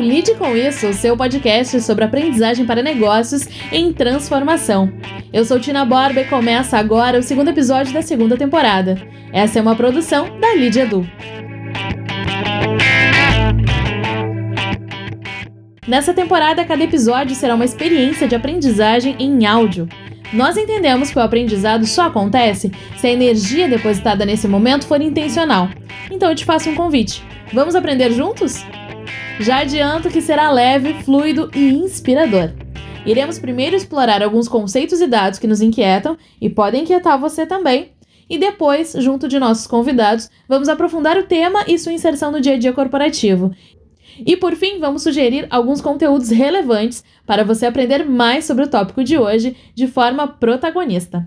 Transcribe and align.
Lide 0.00 0.34
com 0.34 0.56
Isso, 0.56 0.88
o 0.88 0.94
seu 0.94 1.14
podcast 1.14 1.78
sobre 1.82 2.04
aprendizagem 2.04 2.64
para 2.64 2.82
negócios 2.82 3.46
em 3.70 3.92
transformação. 3.92 4.90
Eu 5.30 5.44
sou 5.44 5.60
Tina 5.60 5.84
Borba 5.84 6.22
e 6.22 6.24
começa 6.24 6.78
agora 6.78 7.18
o 7.18 7.22
segundo 7.22 7.48
episódio 7.48 7.92
da 7.92 8.00
segunda 8.00 8.36
temporada. 8.36 8.96
Essa 9.30 9.58
é 9.58 9.62
uma 9.62 9.76
produção 9.76 10.38
da 10.40 10.54
Lide 10.54 10.80
Edu. 10.80 11.06
Nessa 15.86 16.14
temporada, 16.14 16.64
cada 16.64 16.82
episódio 16.82 17.36
será 17.36 17.54
uma 17.54 17.64
experiência 17.64 18.26
de 18.26 18.34
aprendizagem 18.34 19.16
em 19.18 19.44
áudio. 19.44 19.86
Nós 20.32 20.56
entendemos 20.56 21.10
que 21.10 21.18
o 21.18 21.22
aprendizado 21.22 21.86
só 21.86 22.06
acontece 22.06 22.72
se 22.96 23.06
a 23.06 23.10
energia 23.10 23.68
depositada 23.68 24.24
nesse 24.24 24.48
momento 24.48 24.86
for 24.86 25.00
intencional. 25.00 25.68
Então 26.10 26.30
eu 26.30 26.34
te 26.34 26.44
faço 26.44 26.70
um 26.70 26.74
convite. 26.74 27.22
Vamos 27.52 27.74
aprender 27.74 28.12
juntos? 28.12 28.64
Já 29.40 29.60
adianto 29.60 30.10
que 30.10 30.20
será 30.20 30.50
leve, 30.50 31.02
fluido 31.02 31.50
e 31.54 31.70
inspirador. 31.70 32.52
Iremos 33.06 33.38
primeiro 33.38 33.74
explorar 33.74 34.22
alguns 34.22 34.46
conceitos 34.46 35.00
e 35.00 35.06
dados 35.06 35.38
que 35.38 35.46
nos 35.46 35.62
inquietam 35.62 36.18
e 36.38 36.50
podem 36.50 36.82
inquietar 36.82 37.18
você 37.18 37.46
também. 37.46 37.92
E 38.28 38.36
depois, 38.36 38.94
junto 38.98 39.26
de 39.26 39.38
nossos 39.38 39.66
convidados, 39.66 40.28
vamos 40.46 40.68
aprofundar 40.68 41.16
o 41.16 41.22
tema 41.22 41.64
e 41.66 41.78
sua 41.78 41.94
inserção 41.94 42.30
no 42.30 42.38
dia 42.38 42.52
a 42.52 42.58
dia 42.58 42.74
corporativo. 42.74 43.50
E 44.26 44.36
por 44.36 44.54
fim, 44.54 44.78
vamos 44.78 45.02
sugerir 45.02 45.46
alguns 45.48 45.80
conteúdos 45.80 46.28
relevantes 46.28 47.02
para 47.24 47.42
você 47.42 47.64
aprender 47.64 48.04
mais 48.04 48.44
sobre 48.44 48.64
o 48.64 48.68
tópico 48.68 49.02
de 49.02 49.16
hoje 49.16 49.56
de 49.74 49.86
forma 49.86 50.28
protagonista. 50.28 51.26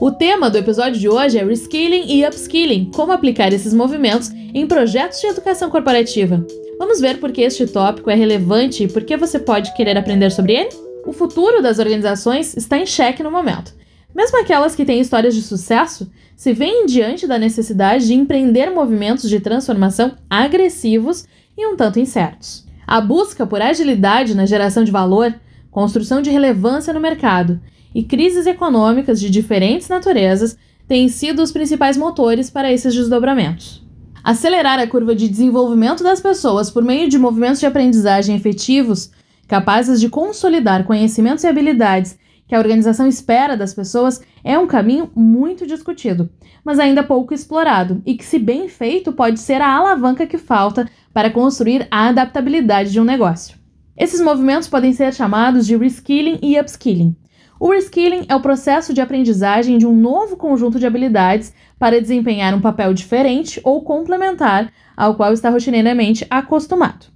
O 0.00 0.12
tema 0.12 0.48
do 0.48 0.56
episódio 0.56 1.00
de 1.00 1.08
hoje 1.08 1.38
é 1.38 1.44
Reskilling 1.44 2.06
e 2.06 2.24
Upskilling 2.24 2.88
como 2.94 3.10
aplicar 3.10 3.52
esses 3.52 3.74
movimentos 3.74 4.30
em 4.30 4.64
projetos 4.64 5.20
de 5.20 5.26
educação 5.26 5.68
corporativa. 5.68 6.46
Vamos 6.78 7.00
ver 7.00 7.18
por 7.18 7.32
que 7.32 7.40
este 7.40 7.66
tópico 7.66 8.08
é 8.08 8.14
relevante 8.14 8.84
e 8.84 8.88
por 8.88 9.02
que 9.02 9.16
você 9.16 9.40
pode 9.40 9.74
querer 9.74 9.98
aprender 9.98 10.30
sobre 10.30 10.52
ele? 10.52 10.68
O 11.04 11.12
futuro 11.12 11.60
das 11.60 11.80
organizações 11.80 12.56
está 12.56 12.78
em 12.78 12.86
xeque 12.86 13.24
no 13.24 13.30
momento. 13.30 13.74
Mesmo 14.14 14.38
aquelas 14.38 14.76
que 14.76 14.84
têm 14.84 15.00
histórias 15.00 15.34
de 15.34 15.42
sucesso 15.42 16.08
se 16.36 16.52
veem 16.52 16.86
diante 16.86 17.26
da 17.26 17.36
necessidade 17.36 18.06
de 18.06 18.14
empreender 18.14 18.70
movimentos 18.70 19.28
de 19.28 19.40
transformação 19.40 20.12
agressivos 20.30 21.26
e 21.56 21.66
um 21.66 21.74
tanto 21.74 21.98
incertos. 21.98 22.64
A 22.86 23.00
busca 23.00 23.44
por 23.44 23.60
agilidade 23.60 24.36
na 24.36 24.46
geração 24.46 24.84
de 24.84 24.92
valor, 24.92 25.34
construção 25.72 26.22
de 26.22 26.30
relevância 26.30 26.92
no 26.92 27.00
mercado 27.00 27.60
e 27.94 28.02
crises 28.02 28.46
econômicas 28.46 29.20
de 29.20 29.30
diferentes 29.30 29.88
naturezas 29.88 30.56
têm 30.86 31.08
sido 31.08 31.42
os 31.42 31.52
principais 31.52 31.96
motores 31.96 32.50
para 32.50 32.72
esses 32.72 32.94
desdobramentos. 32.94 33.86
Acelerar 34.24 34.78
a 34.78 34.86
curva 34.86 35.14
de 35.14 35.28
desenvolvimento 35.28 36.02
das 36.02 36.20
pessoas 36.20 36.70
por 36.70 36.82
meio 36.82 37.08
de 37.08 37.18
movimentos 37.18 37.60
de 37.60 37.66
aprendizagem 37.66 38.34
efetivos, 38.34 39.10
capazes 39.46 40.00
de 40.00 40.08
consolidar 40.08 40.84
conhecimentos 40.84 41.44
e 41.44 41.46
habilidades 41.46 42.18
que 42.48 42.54
a 42.54 42.58
organização 42.58 43.06
espera 43.06 43.56
das 43.56 43.74
pessoas 43.74 44.22
é 44.42 44.58
um 44.58 44.66
caminho 44.66 45.10
muito 45.14 45.66
discutido, 45.66 46.30
mas 46.64 46.78
ainda 46.78 47.02
pouco 47.02 47.34
explorado 47.34 48.02
e 48.06 48.14
que, 48.14 48.24
se 48.24 48.38
bem 48.38 48.68
feito, 48.68 49.12
pode 49.12 49.38
ser 49.38 49.60
a 49.60 49.70
alavanca 49.70 50.26
que 50.26 50.38
falta 50.38 50.88
para 51.12 51.30
construir 51.30 51.86
a 51.90 52.08
adaptabilidade 52.08 52.90
de 52.90 52.98
um 52.98 53.04
negócio. 53.04 53.58
Esses 53.96 54.20
movimentos 54.20 54.68
podem 54.68 54.92
ser 54.92 55.12
chamados 55.12 55.66
de 55.66 55.76
reskilling 55.76 56.38
e 56.42 56.58
upskilling. 56.58 57.14
O 57.60 57.72
reskilling 57.72 58.24
é 58.28 58.36
o 58.36 58.40
processo 58.40 58.94
de 58.94 59.00
aprendizagem 59.00 59.78
de 59.78 59.86
um 59.86 59.94
novo 59.94 60.36
conjunto 60.36 60.78
de 60.78 60.86
habilidades 60.86 61.52
para 61.76 62.00
desempenhar 62.00 62.54
um 62.54 62.60
papel 62.60 62.94
diferente 62.94 63.60
ou 63.64 63.82
complementar 63.82 64.72
ao 64.96 65.16
qual 65.16 65.32
está 65.32 65.50
rotineiramente 65.50 66.24
acostumado. 66.30 67.06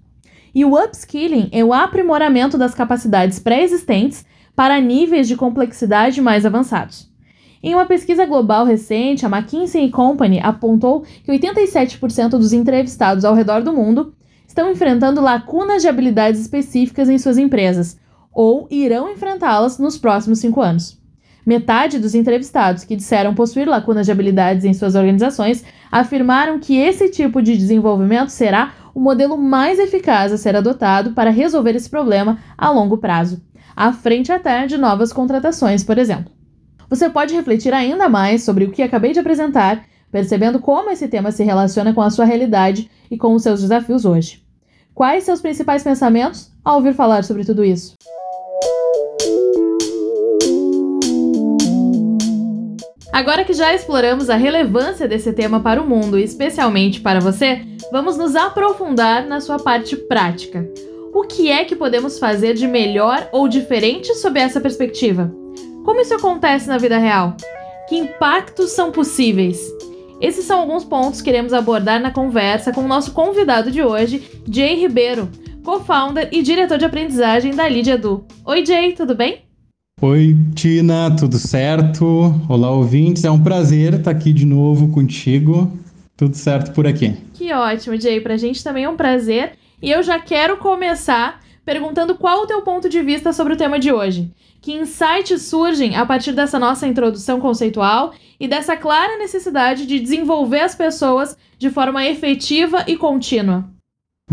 E 0.53 0.65
o 0.65 0.75
upskilling 0.75 1.49
é 1.53 1.65
o 1.65 1.73
aprimoramento 1.73 2.59
das 2.59 2.75
capacidades 2.75 3.39
pré-existentes 3.39 4.27
para 4.55 4.81
níveis 4.81 5.29
de 5.29 5.37
complexidade 5.37 6.21
mais 6.21 6.45
avançados. 6.45 7.09
Em 7.63 7.75
uma 7.75 7.87
pesquisa 7.87 8.27
global 8.27 8.65
recente, 8.65 9.25
a 9.25 9.29
McKinsey 9.29 9.91
Company 9.91 10.41
apontou 10.43 11.05
que 11.23 11.31
87% 11.31 12.31
dos 12.31 12.53
entrevistados 12.53 13.25
ao 13.25 13.35
redor 13.35 13.63
do 13.63 13.73
mundo 13.73 14.13
estão 14.47 14.71
enfrentando 14.71 15.21
lacunas 15.21 15.83
de 15.83 15.89
habilidades 15.89 16.41
específicas 16.41 17.09
em 17.09 17.17
suas 17.17 17.39
empresas 17.39 17.97
ou 18.33 18.67
irão 18.71 19.11
enfrentá-las 19.11 19.79
nos 19.79 19.99
próximos 19.99 20.39
cinco 20.39 20.61
anos. 20.61 21.01
Metade 21.45 21.99
dos 21.99 22.15
entrevistados 22.15 22.85
que 22.85 22.97
disseram 22.97 23.35
possuir 23.35 23.69
lacunas 23.69 24.07
de 24.07 24.13
habilidades 24.13 24.65
em 24.65 24.73
suas 24.73 24.95
organizações 24.95 25.65
afirmaram 25.91 26.59
que 26.59 26.77
esse 26.77 27.11
tipo 27.11 27.43
de 27.43 27.57
desenvolvimento 27.57 28.31
será 28.31 28.73
o 28.95 29.01
modelo 29.01 29.37
mais 29.37 29.79
eficaz 29.79 30.33
a 30.33 30.39
ser 30.39 30.55
adotado 30.55 31.13
para 31.13 31.31
resolver 31.31 31.75
esse 31.75 31.91
problema 31.91 32.39
a 32.57 32.71
longo 32.71 32.99
prazo 32.99 33.43
à 33.77 33.93
frente 33.93 34.31
até 34.31 34.67
de 34.67 34.79
novas 34.79 35.13
contratações, 35.13 35.83
por 35.83 35.99
exemplo. 35.99 36.33
Você 36.89 37.09
pode 37.09 37.35
refletir 37.35 37.73
ainda 37.73 38.09
mais 38.09 38.43
sobre 38.43 38.65
o 38.65 38.71
que 38.71 38.83
acabei 38.83 39.13
de 39.13 39.19
apresentar, 39.19 39.85
percebendo 40.11 40.61
como 40.61 40.91
esse 40.91 41.09
tema 41.09 41.33
se 41.33 41.43
relaciona 41.43 41.95
com 41.95 42.03
a 42.03 42.11
sua 42.11 42.25
realidade 42.25 42.91
e 43.11 43.17
com 43.17 43.35
os 43.35 43.43
seus 43.43 43.63
desafios 43.63 44.05
hoje. 44.05 44.43
Quais 44.95 45.25
seus 45.25 45.41
principais 45.41 45.83
pensamentos 45.83 46.53
ao 46.63 46.77
ouvir 46.77 46.93
falar 46.93 47.25
sobre 47.25 47.45
tudo 47.45 47.65
isso? 47.65 47.95
Agora 53.13 53.45
que 53.45 53.53
já 53.53 53.75
exploramos 53.75 54.31
a 54.31 54.37
relevância 54.37 55.07
desse 55.07 55.35
tema 55.35 55.61
para 55.61 55.83
o 55.83 55.87
mundo 55.87 56.19
especialmente 56.19 56.99
para 56.99 57.21
você, 57.21 57.61
vamos 57.93 58.17
nos 58.17 58.35
aprofundar 58.35 59.27
na 59.27 59.39
sua 59.39 59.59
parte 59.59 59.95
prática. 59.95 60.67
O 61.13 61.23
que 61.25 61.51
é 61.51 61.63
que 61.67 61.77
podemos 61.77 62.19
fazer 62.19 62.55
de 62.55 62.67
melhor 62.67 63.29
ou 63.31 63.47
diferente 63.47 64.15
sob 64.15 64.41
essa 64.41 64.63
perspectiva? 64.63 65.31
Como 65.85 66.01
isso 66.01 66.15
acontece 66.15 66.67
na 66.67 66.79
vida 66.79 66.97
real? 66.97 67.37
Que 67.87 67.97
impactos 67.97 68.71
são 68.71 68.91
possíveis? 68.91 69.61
Esses 70.19 70.47
são 70.47 70.61
alguns 70.61 70.83
pontos 70.83 71.21
que 71.21 71.27
queremos 71.27 71.53
abordar 71.53 72.01
na 72.01 72.13
conversa 72.13 72.73
com 72.73 72.81
o 72.81 72.89
nosso 72.89 73.13
convidado 73.13 73.71
de 73.71 73.83
hoje, 73.83 74.41
Jay 74.51 74.75
Ribeiro, 74.75 75.29
co-founder 75.63 76.31
e 76.33 76.43
diretor 76.43 76.79
de 76.79 76.87
aprendizagem 76.87 77.55
da 77.55 77.69
Lídia 77.69 77.95
Edu. 77.95 78.25
Oi, 78.47 78.65
Jay, 78.65 78.93
tudo 78.93 79.15
bem? 79.15 79.52
Oi, 80.05 80.37
Tina, 80.53 81.15
tudo 81.17 81.39
certo? 81.39 82.35
Olá, 82.49 82.69
ouvintes. 82.73 83.25
É 83.25 83.31
um 83.31 83.41
prazer 83.41 83.95
estar 83.95 84.11
aqui 84.11 84.33
de 84.33 84.45
novo 84.45 84.91
contigo. 84.91 85.79
Tudo 86.17 86.37
certo 86.37 86.73
por 86.73 86.89
aqui. 86.89 87.17
Que 87.33 87.53
ótimo, 87.53 87.97
Jay. 88.01 88.21
Pra 88.21 88.37
gente 88.37 88.65
também 88.65 88.83
é 88.83 88.89
um 88.89 88.97
prazer. 88.97 89.53
E 89.81 89.93
eu 89.93 90.03
já 90.03 90.19
quero 90.19 90.57
começar 90.57 91.41
perguntando 91.65 92.17
qual 92.17 92.43
o 92.43 92.47
teu 92.49 92.63
ponto 92.63 92.89
de 92.89 93.01
vista 93.01 93.33
sobre 93.33 93.53
o 93.53 93.57
tema 93.57 93.79
de 93.79 93.93
hoje. 93.93 94.29
Que 94.61 94.73
insights 94.73 95.43
surgem 95.43 95.95
a 95.95 96.05
partir 96.05 96.33
dessa 96.33 96.59
nossa 96.59 96.85
introdução 96.85 97.39
conceitual 97.39 98.13
e 98.41 98.49
dessa 98.49 98.77
clara 98.77 99.19
necessidade 99.19 99.87
de 99.87 100.01
desenvolver 100.01 100.63
as 100.63 100.75
pessoas 100.75 101.37
de 101.57 101.71
forma 101.71 102.05
efetiva 102.05 102.85
e 102.89 102.97
contínua? 102.97 103.72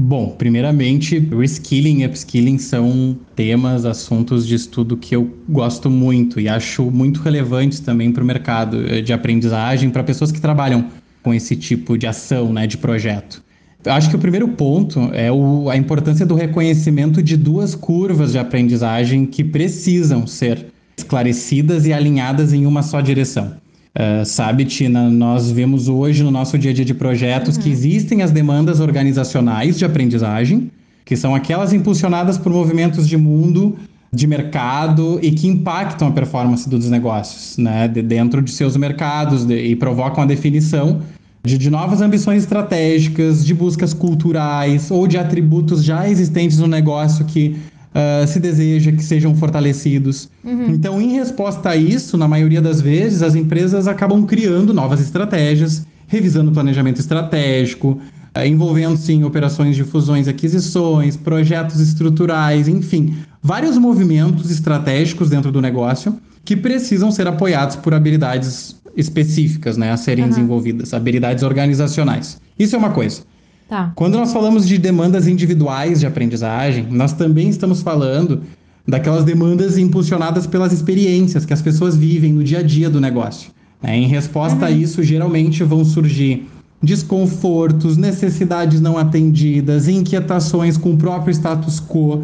Bom, 0.01 0.29
primeiramente, 0.29 1.19
reskilling 1.19 2.03
e 2.03 2.05
upskilling 2.05 2.57
são 2.57 3.17
temas, 3.35 3.83
assuntos 3.83 4.47
de 4.47 4.55
estudo 4.55 4.95
que 4.95 5.13
eu 5.13 5.29
gosto 5.49 5.89
muito 5.89 6.39
e 6.39 6.47
acho 6.47 6.89
muito 6.89 7.21
relevantes 7.21 7.81
também 7.81 8.09
para 8.09 8.23
o 8.23 8.25
mercado 8.25 9.01
de 9.01 9.11
aprendizagem, 9.11 9.89
para 9.89 10.01
pessoas 10.01 10.31
que 10.31 10.39
trabalham 10.39 10.87
com 11.21 11.33
esse 11.33 11.53
tipo 11.53 11.97
de 11.97 12.07
ação, 12.07 12.53
né, 12.53 12.65
de 12.65 12.77
projeto. 12.77 13.43
Acho 13.85 14.09
que 14.09 14.15
o 14.15 14.19
primeiro 14.19 14.47
ponto 14.47 15.09
é 15.11 15.29
o, 15.29 15.69
a 15.69 15.75
importância 15.75 16.25
do 16.25 16.33
reconhecimento 16.33 17.21
de 17.21 17.35
duas 17.35 17.75
curvas 17.75 18.31
de 18.31 18.39
aprendizagem 18.39 19.25
que 19.25 19.43
precisam 19.43 20.25
ser 20.25 20.67
esclarecidas 20.97 21.85
e 21.85 21.91
alinhadas 21.91 22.53
em 22.53 22.65
uma 22.65 22.83
só 22.83 23.01
direção. 23.01 23.57
Uh, 23.97 24.23
sabe, 24.23 24.65
Tina, 24.65 25.09
nós 25.09 25.49
vemos 25.49 25.87
hoje 25.87 26.23
no 26.23 26.29
nosso 26.29 26.57
dia 26.57 26.71
a 26.71 26.73
dia 26.73 26.85
de 26.85 26.93
projetos 26.93 27.55
uhum. 27.55 27.63
que 27.63 27.69
existem 27.69 28.21
as 28.21 28.31
demandas 28.31 28.79
organizacionais 28.79 29.77
de 29.77 29.85
aprendizagem, 29.85 30.71
que 31.03 31.15
são 31.15 31.33
aquelas 31.33 31.73
impulsionadas 31.73 32.37
por 32.37 32.51
movimentos 32.51 33.07
de 33.07 33.17
mundo, 33.17 33.77
de 34.11 34.27
mercado 34.27 35.19
e 35.21 35.31
que 35.31 35.47
impactam 35.47 36.07
a 36.07 36.11
performance 36.11 36.69
dos 36.69 36.89
negócios, 36.89 37.57
né, 37.57 37.87
de 37.87 38.01
dentro 38.01 38.41
de 38.41 38.51
seus 38.51 38.77
mercados 38.77 39.43
de, 39.43 39.55
e 39.55 39.75
provocam 39.75 40.23
a 40.23 40.25
definição 40.27 41.01
de, 41.43 41.57
de 41.57 41.69
novas 41.69 42.01
ambições 42.01 42.43
estratégicas, 42.43 43.45
de 43.45 43.53
buscas 43.53 43.93
culturais 43.93 44.91
ou 44.91 45.07
de 45.07 45.17
atributos 45.17 45.83
já 45.83 46.09
existentes 46.09 46.57
no 46.59 46.67
negócio 46.67 47.25
que 47.25 47.55
uh, 47.93 48.27
se 48.27 48.39
deseja 48.39 48.91
que 48.91 49.03
sejam 49.03 49.35
fortalecidos. 49.35 50.29
Uhum. 50.43 50.69
Então, 50.69 51.01
em 51.01 51.13
resposta 51.13 51.69
a 51.69 51.75
isso, 51.75 52.17
na 52.17 52.27
maioria 52.27 52.61
das 52.61 52.81
vezes, 52.81 53.21
as 53.21 53.35
empresas 53.35 53.87
acabam 53.87 54.25
criando 54.25 54.73
novas 54.73 54.99
estratégias, 55.01 55.85
revisando 56.07 56.51
o 56.51 56.53
planejamento 56.53 56.99
estratégico, 56.99 57.99
uh, 58.35 58.45
envolvendo-se 58.45 59.13
em 59.13 59.23
operações 59.23 59.75
de 59.75 59.83
fusões 59.83 60.27
e 60.27 60.29
aquisições, 60.29 61.15
projetos 61.15 61.79
estruturais, 61.79 62.67
enfim, 62.67 63.15
vários 63.41 63.77
movimentos 63.77 64.51
estratégicos 64.51 65.29
dentro 65.29 65.51
do 65.51 65.61
negócio 65.61 66.17
que 66.43 66.55
precisam 66.55 67.11
ser 67.11 67.27
apoiados 67.27 67.75
por 67.75 67.93
habilidades 67.93 68.75
específicas, 68.95 69.77
né, 69.77 69.91
a 69.91 69.97
serem 69.97 70.23
uhum. 70.23 70.29
desenvolvidas, 70.29 70.93
habilidades 70.93 71.43
organizacionais. 71.43 72.39
Isso 72.57 72.75
é 72.75 72.79
uma 72.79 72.89
coisa. 72.89 73.21
Tá. 73.69 73.91
Quando 73.95 74.17
nós 74.17 74.33
falamos 74.33 74.67
de 74.67 74.79
demandas 74.79 75.27
individuais 75.27 75.99
de 75.99 76.07
aprendizagem, 76.07 76.87
nós 76.89 77.13
também 77.13 77.49
estamos 77.49 77.83
falando 77.83 78.41
daquelas 78.87 79.23
demandas 79.23 79.77
impulsionadas 79.77 80.47
pelas 80.47 80.73
experiências 80.73 81.45
que 81.45 81.53
as 81.53 81.61
pessoas 81.61 81.95
vivem 81.95 82.33
no 82.33 82.43
dia 82.43 82.59
a 82.59 82.63
dia 82.63 82.89
do 82.89 82.99
negócio. 82.99 83.51
É, 83.83 83.95
em 83.95 84.07
resposta 84.07 84.57
uhum. 84.57 84.65
a 84.65 84.71
isso, 84.71 85.03
geralmente 85.03 85.63
vão 85.63 85.85
surgir 85.85 86.49
desconfortos, 86.81 87.95
necessidades 87.95 88.81
não 88.81 88.97
atendidas, 88.97 89.87
inquietações 89.87 90.75
com 90.75 90.93
o 90.93 90.97
próprio 90.97 91.31
status 91.31 91.79
quo, 91.79 92.23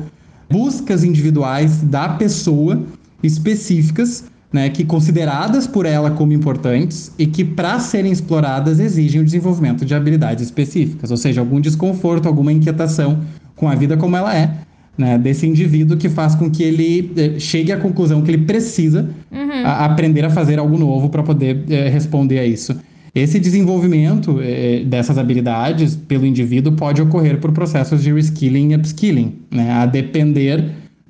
buscas 0.49 1.03
individuais 1.03 1.81
da 1.83 2.09
pessoa 2.09 2.81
específicas, 3.21 4.25
né, 4.55 4.69
que 4.69 4.85
consideradas 4.85 5.67
por 5.67 5.85
ela 5.85 6.09
como 6.11 6.31
importantes 6.31 7.11
e 7.19 7.27
que 7.27 7.43
para 7.43 7.77
serem 7.77 8.09
exploradas 8.09 8.79
exigem 8.79 9.19
o 9.19 9.25
desenvolvimento 9.25 9.83
de 9.83 9.93
habilidades 9.93 10.45
específicas, 10.45 11.11
ou 11.11 11.17
seja, 11.17 11.41
algum 11.41 11.59
desconforto, 11.59 12.25
alguma 12.25 12.53
inquietação 12.53 13.19
com 13.53 13.67
a 13.67 13.75
vida 13.75 13.97
como 13.97 14.15
ela 14.15 14.33
é, 14.33 14.53
né, 14.97 15.17
desse 15.17 15.45
indivíduo 15.45 15.97
que 15.97 16.07
faz 16.07 16.35
com 16.35 16.49
que 16.49 16.63
ele 16.63 17.11
eh, 17.17 17.37
chegue 17.37 17.73
à 17.73 17.77
conclusão 17.77 18.21
que 18.21 18.31
ele 18.31 18.45
precisa 18.45 19.09
uhum. 19.29 19.65
a, 19.65 19.83
aprender 19.83 20.23
a 20.23 20.29
fazer 20.29 20.57
algo 20.57 20.77
novo 20.77 21.09
para 21.09 21.21
poder 21.21 21.65
eh, 21.69 21.89
responder 21.89 22.39
a 22.39 22.45
isso. 22.45 22.73
Esse 23.13 23.37
desenvolvimento 23.37 24.39
eh, 24.41 24.85
dessas 24.85 25.17
habilidades 25.17 25.97
pelo 25.97 26.25
indivíduo 26.25 26.71
pode 26.71 27.01
ocorrer 27.01 27.41
por 27.41 27.51
processos 27.51 28.01
de 28.01 28.13
reskilling 28.13 28.71
e 28.71 28.75
upskilling, 28.75 29.33
né, 29.51 29.69
a 29.73 29.85
depender 29.85 30.63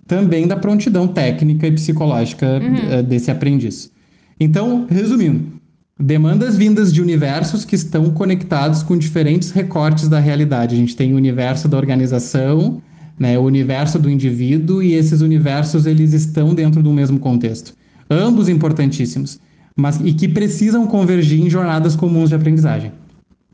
também 0.08 0.48
da 0.48 0.56
prontidão 0.56 1.08
técnica 1.08 1.68
e 1.68 1.72
psicológica 1.72 2.60
uhum. 2.62 3.04
desse 3.04 3.32
aprendiz. 3.32 3.92
Então, 4.40 4.86
resumindo, 4.90 5.54
demandas 6.00 6.58
vindas 6.58 6.94
de 6.94 7.02
universos 7.02 7.64
que 7.64 7.76
estão 7.76 8.10
conectados 8.12 8.84
com 8.84 8.98
diferentes 8.98 9.52
recortes 9.52 10.08
da 10.08 10.20
realidade. 10.20 10.76
A 10.76 10.78
gente 10.78 10.96
tem 10.96 11.14
o 11.14 11.16
universo 11.16 11.68
da 11.68 11.78
organização, 11.78 12.82
né, 13.18 13.40
o 13.40 13.44
universo 13.44 13.98
do 13.98 14.10
indivíduo 14.10 14.84
e 14.84 14.94
esses 14.94 15.22
universos 15.22 15.86
eles 15.86 16.14
estão 16.14 16.54
dentro 16.54 16.84
do 16.84 16.92
mesmo 16.92 17.18
contexto. 17.18 17.74
Ambos 18.10 18.50
importantíssimos, 18.50 19.40
mas 19.76 20.00
e 20.04 20.14
que 20.14 20.28
precisam 20.28 20.86
convergir 20.86 21.42
em 21.42 21.50
jornadas 21.50 21.96
comuns 21.96 22.30
de 22.30 22.36
aprendizagem. 22.36 22.92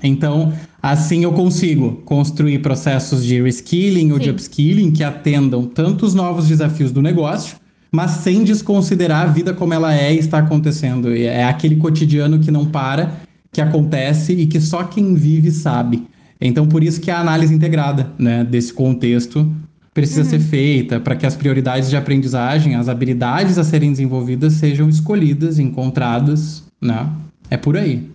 Então, 0.03 0.53
assim 0.81 1.24
eu 1.24 1.31
consigo 1.33 2.01
construir 2.06 2.59
processos 2.59 3.24
de 3.24 3.42
reskilling 3.42 4.07
Sim. 4.07 4.12
ou 4.13 4.19
de 4.19 4.30
upskilling 4.30 4.92
que 4.92 5.03
atendam 5.03 5.65
tanto 5.65 6.06
os 6.06 6.13
novos 6.13 6.48
desafios 6.48 6.92
do 6.92 7.01
negócio, 7.01 7.57
mas 7.92 8.12
sem 8.12 8.44
desconsiderar 8.44 9.24
a 9.27 9.31
vida 9.31 9.53
como 9.53 9.74
ela 9.74 9.94
é 9.94 10.13
e 10.13 10.19
está 10.19 10.39
acontecendo. 10.39 11.13
É 11.13 11.44
aquele 11.44 11.75
cotidiano 11.75 12.39
que 12.39 12.50
não 12.50 12.65
para, 12.65 13.21
que 13.51 13.62
acontece 13.62 14.33
e 14.33 14.48
que 14.48 14.59
só 14.62 14.83
quem 14.83 15.13
vive 15.13 15.51
sabe. 15.51 16.07
Então, 16.39 16.68
por 16.68 16.83
isso 16.83 17.00
que 17.00 17.12
a 17.12 17.19
análise 17.19 17.54
integrada 17.54 18.12
né, 18.18 18.44
desse 18.44 18.74
contexto 18.74 19.47
precisa 19.94 20.21
uhum. 20.21 20.30
ser 20.30 20.39
feita 20.39 21.00
para 21.00 21.15
que 21.15 21.25
as 21.25 21.36
prioridades 21.36 21.89
de 21.89 21.97
aprendizagem, 21.97 22.75
as 22.75 22.88
habilidades 22.88 23.57
a 23.57 23.63
serem 23.63 23.92
desenvolvidas 23.92 24.54
sejam 24.54 24.89
escolhidas, 24.89 25.59
encontradas, 25.59 26.63
né? 26.81 27.07
É 27.50 27.57
por 27.57 27.75
aí. 27.77 28.09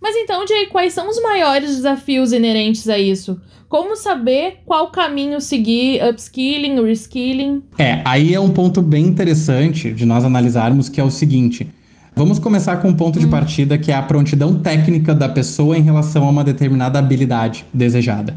Mas 0.00 0.14
então, 0.16 0.46
Jay, 0.46 0.66
quais 0.66 0.92
são 0.92 1.08
os 1.08 1.20
maiores 1.20 1.76
desafios 1.76 2.32
inerentes 2.32 2.88
a 2.88 2.98
isso? 2.98 3.40
Como 3.68 3.96
saber 3.96 4.60
qual 4.64 4.90
caminho 4.90 5.40
seguir, 5.40 6.02
upskilling, 6.02 6.82
reskilling? 6.82 7.62
É, 7.78 8.00
aí 8.04 8.32
é 8.32 8.40
um 8.40 8.50
ponto 8.50 8.80
bem 8.80 9.04
interessante 9.04 9.92
de 9.92 10.06
nós 10.06 10.24
analisarmos, 10.24 10.88
que 10.88 11.00
é 11.00 11.04
o 11.04 11.10
seguinte. 11.10 11.68
Vamos 12.16 12.38
começar 12.38 12.78
com 12.78 12.88
um 12.88 12.96
ponto 12.96 13.18
de 13.18 13.26
hum. 13.26 13.30
partida 13.30 13.76
que 13.76 13.92
é 13.92 13.94
a 13.94 14.02
prontidão 14.02 14.58
técnica 14.60 15.14
da 15.14 15.28
pessoa 15.28 15.76
em 15.76 15.82
relação 15.82 16.26
a 16.26 16.30
uma 16.30 16.42
determinada 16.42 16.98
habilidade 16.98 17.66
desejada. 17.72 18.34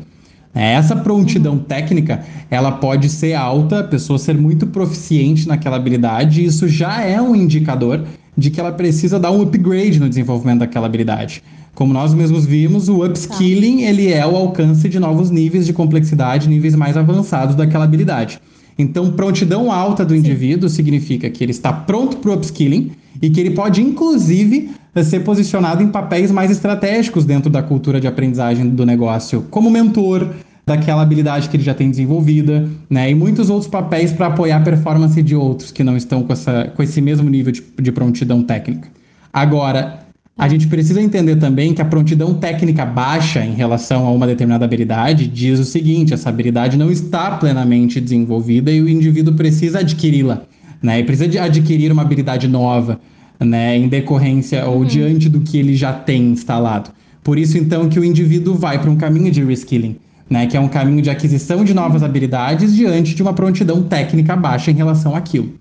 É, 0.54 0.74
essa 0.74 0.96
prontidão 0.96 1.54
uhum. 1.54 1.60
técnica, 1.60 2.24
ela 2.50 2.74
pode 2.74 3.10
ser 3.10 3.34
alta, 3.34 3.80
a 3.80 3.84
pessoa 3.84 4.20
ser 4.20 4.36
muito 4.36 4.68
proficiente 4.68 5.48
naquela 5.48 5.78
habilidade, 5.78 6.42
e 6.42 6.46
isso 6.46 6.68
já 6.68 7.02
é 7.02 7.22
um 7.22 7.36
indicador 7.36 8.04
de 8.38 8.50
que 8.50 8.60
ela 8.60 8.72
precisa 8.72 9.20
dar 9.20 9.32
um 9.32 9.42
upgrade 9.42 10.00
no 10.00 10.10
desenvolvimento 10.10 10.60
daquela 10.60 10.88
habilidade. 10.88 11.42
Como 11.74 11.94
nós 11.94 12.14
mesmos 12.14 12.46
vimos, 12.46 12.90
o 12.90 13.06
upskilling 13.06 13.78
tá. 13.78 13.84
ele 13.84 14.12
é 14.12 14.26
o 14.26 14.36
alcance 14.36 14.90
de 14.90 15.00
novos 15.00 15.30
níveis 15.30 15.66
de 15.66 15.74
complexidade, 15.74 16.50
níveis 16.50 16.76
mais 16.76 16.98
avançados 16.98 17.56
daquela 17.56 17.86
habilidade. 17.86 18.42
Então, 18.82 19.12
prontidão 19.12 19.72
alta 19.72 20.04
do 20.04 20.16
indivíduo 20.16 20.68
significa 20.68 21.30
que 21.30 21.44
ele 21.44 21.52
está 21.52 21.72
pronto 21.72 22.18
para 22.18 22.32
o 22.32 22.34
upskilling 22.34 22.92
e 23.22 23.30
que 23.30 23.40
ele 23.40 23.52
pode, 23.52 23.82
inclusive, 23.82 24.72
ser 25.04 25.20
posicionado 25.20 25.84
em 25.84 25.88
papéis 25.88 26.32
mais 26.32 26.50
estratégicos 26.50 27.24
dentro 27.24 27.50
da 27.50 27.62
cultura 27.62 28.02
de 28.02 28.08
aprendizagem 28.08 28.70
do 28.70 28.86
negócio, 28.86 29.46
como 29.52 29.70
mentor, 29.70 30.28
daquela 30.66 31.02
habilidade 31.02 31.50
que 31.50 31.56
ele 31.56 31.64
já 31.64 31.74
tem 31.74 31.90
desenvolvida, 31.90 32.68
né? 32.90 33.10
E 33.10 33.16
muitos 33.16 33.50
outros 33.50 33.70
papéis 33.70 34.12
para 34.12 34.28
apoiar 34.28 34.58
a 34.58 34.62
performance 34.62 35.22
de 35.22 35.36
outros 35.36 35.72
que 35.72 35.84
não 35.84 35.96
estão 35.96 36.24
com, 36.24 36.34
essa, 36.34 36.72
com 36.76 36.82
esse 36.82 37.02
mesmo 37.02 37.30
nível 37.30 37.52
de, 37.52 37.64
de 37.80 37.92
prontidão 37.92 38.42
técnica. 38.44 38.90
Agora, 39.32 40.00
a 40.42 40.48
gente 40.48 40.66
precisa 40.66 41.00
entender 41.00 41.36
também 41.36 41.72
que 41.72 41.84
a 41.84 41.86
prontidão 41.86 42.34
técnica 42.34 42.84
baixa 42.84 43.46
em 43.46 43.54
relação 43.54 44.08
a 44.08 44.12
uma 44.12 44.26
determinada 44.26 44.66
habilidade 44.66 45.28
diz 45.28 45.60
o 45.60 45.64
seguinte: 45.64 46.16
essa 46.16 46.30
habilidade 46.30 46.76
não 46.78 46.90
está 46.90 47.38
plenamente 47.38 48.02
desenvolvida 48.02 48.72
e 48.72 48.82
o 48.82 48.90
indivíduo 48.90 49.36
precisa 49.36 49.82
adquiri-la, 49.82 50.42
né? 50.82 51.00
E 51.00 51.04
precisa 51.04 51.28
de 51.28 51.38
adquirir 51.38 51.92
uma 51.92 52.02
habilidade 52.02 52.48
nova, 52.48 53.00
né? 53.40 53.78
Em 53.78 53.88
decorrência 53.88 54.66
ou 54.66 54.80
uhum. 54.80 54.86
diante 54.86 55.30
do 55.30 55.42
que 55.42 55.60
ele 55.60 55.76
já 55.76 55.94
tem 55.94 56.32
instalado. 56.32 56.90
Por 57.24 57.38
isso, 57.38 57.56
então, 57.56 57.88
que 57.88 58.00
o 58.00 58.04
indivíduo 58.04 58.56
vai 58.56 58.80
para 58.80 58.90
um 58.90 58.96
caminho 58.96 59.32
de 59.32 59.44
reskilling 59.44 59.96
né, 60.28 60.48
que 60.48 60.56
é 60.56 60.60
um 60.60 60.70
caminho 60.70 61.02
de 61.02 61.10
aquisição 61.10 61.64
de 61.66 61.74
novas 61.74 62.02
habilidades 62.02 62.74
diante 62.74 63.14
de 63.14 63.22
uma 63.22 63.34
prontidão 63.34 63.84
técnica 63.84 64.34
baixa 64.34 64.72
em 64.72 64.74
relação 64.74 65.14
àquilo. 65.14 65.54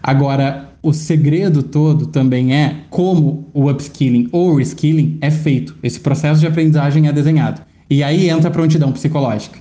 Agora, 0.00 0.73
o 0.84 0.92
segredo 0.92 1.62
todo 1.62 2.06
também 2.06 2.54
é 2.54 2.76
como 2.90 3.48
o 3.54 3.70
upskilling 3.70 4.28
ou 4.30 4.54
reskilling 4.54 5.16
é 5.22 5.30
feito. 5.30 5.74
Esse 5.82 5.98
processo 5.98 6.40
de 6.40 6.46
aprendizagem 6.46 7.08
é 7.08 7.12
desenhado. 7.12 7.62
E 7.88 8.02
aí 8.04 8.28
entra 8.28 8.48
a 8.48 8.52
prontidão 8.52 8.92
psicológica. 8.92 9.58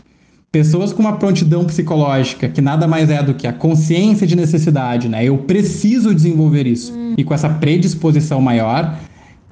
Pessoas 0.52 0.92
com 0.92 1.02
uma 1.02 1.14
prontidão 1.14 1.63
psicológica, 1.63 2.50
que 2.50 2.62
nada 2.62 2.88
mais 2.88 3.10
é 3.10 3.24
do 3.24 3.34
que 3.34 3.48
a 3.48 3.53
consciência 3.53 4.27
de 4.27 4.36
necessidade, 4.36 5.08
né? 5.08 5.24
Eu 5.24 5.38
preciso 5.39 6.13
desenvolver 6.13 6.68
isso. 6.68 6.94
Hum. 6.94 7.15
E 7.18 7.24
com 7.24 7.34
essa 7.34 7.50
predisposição 7.50 8.42
maior, 8.42 9.00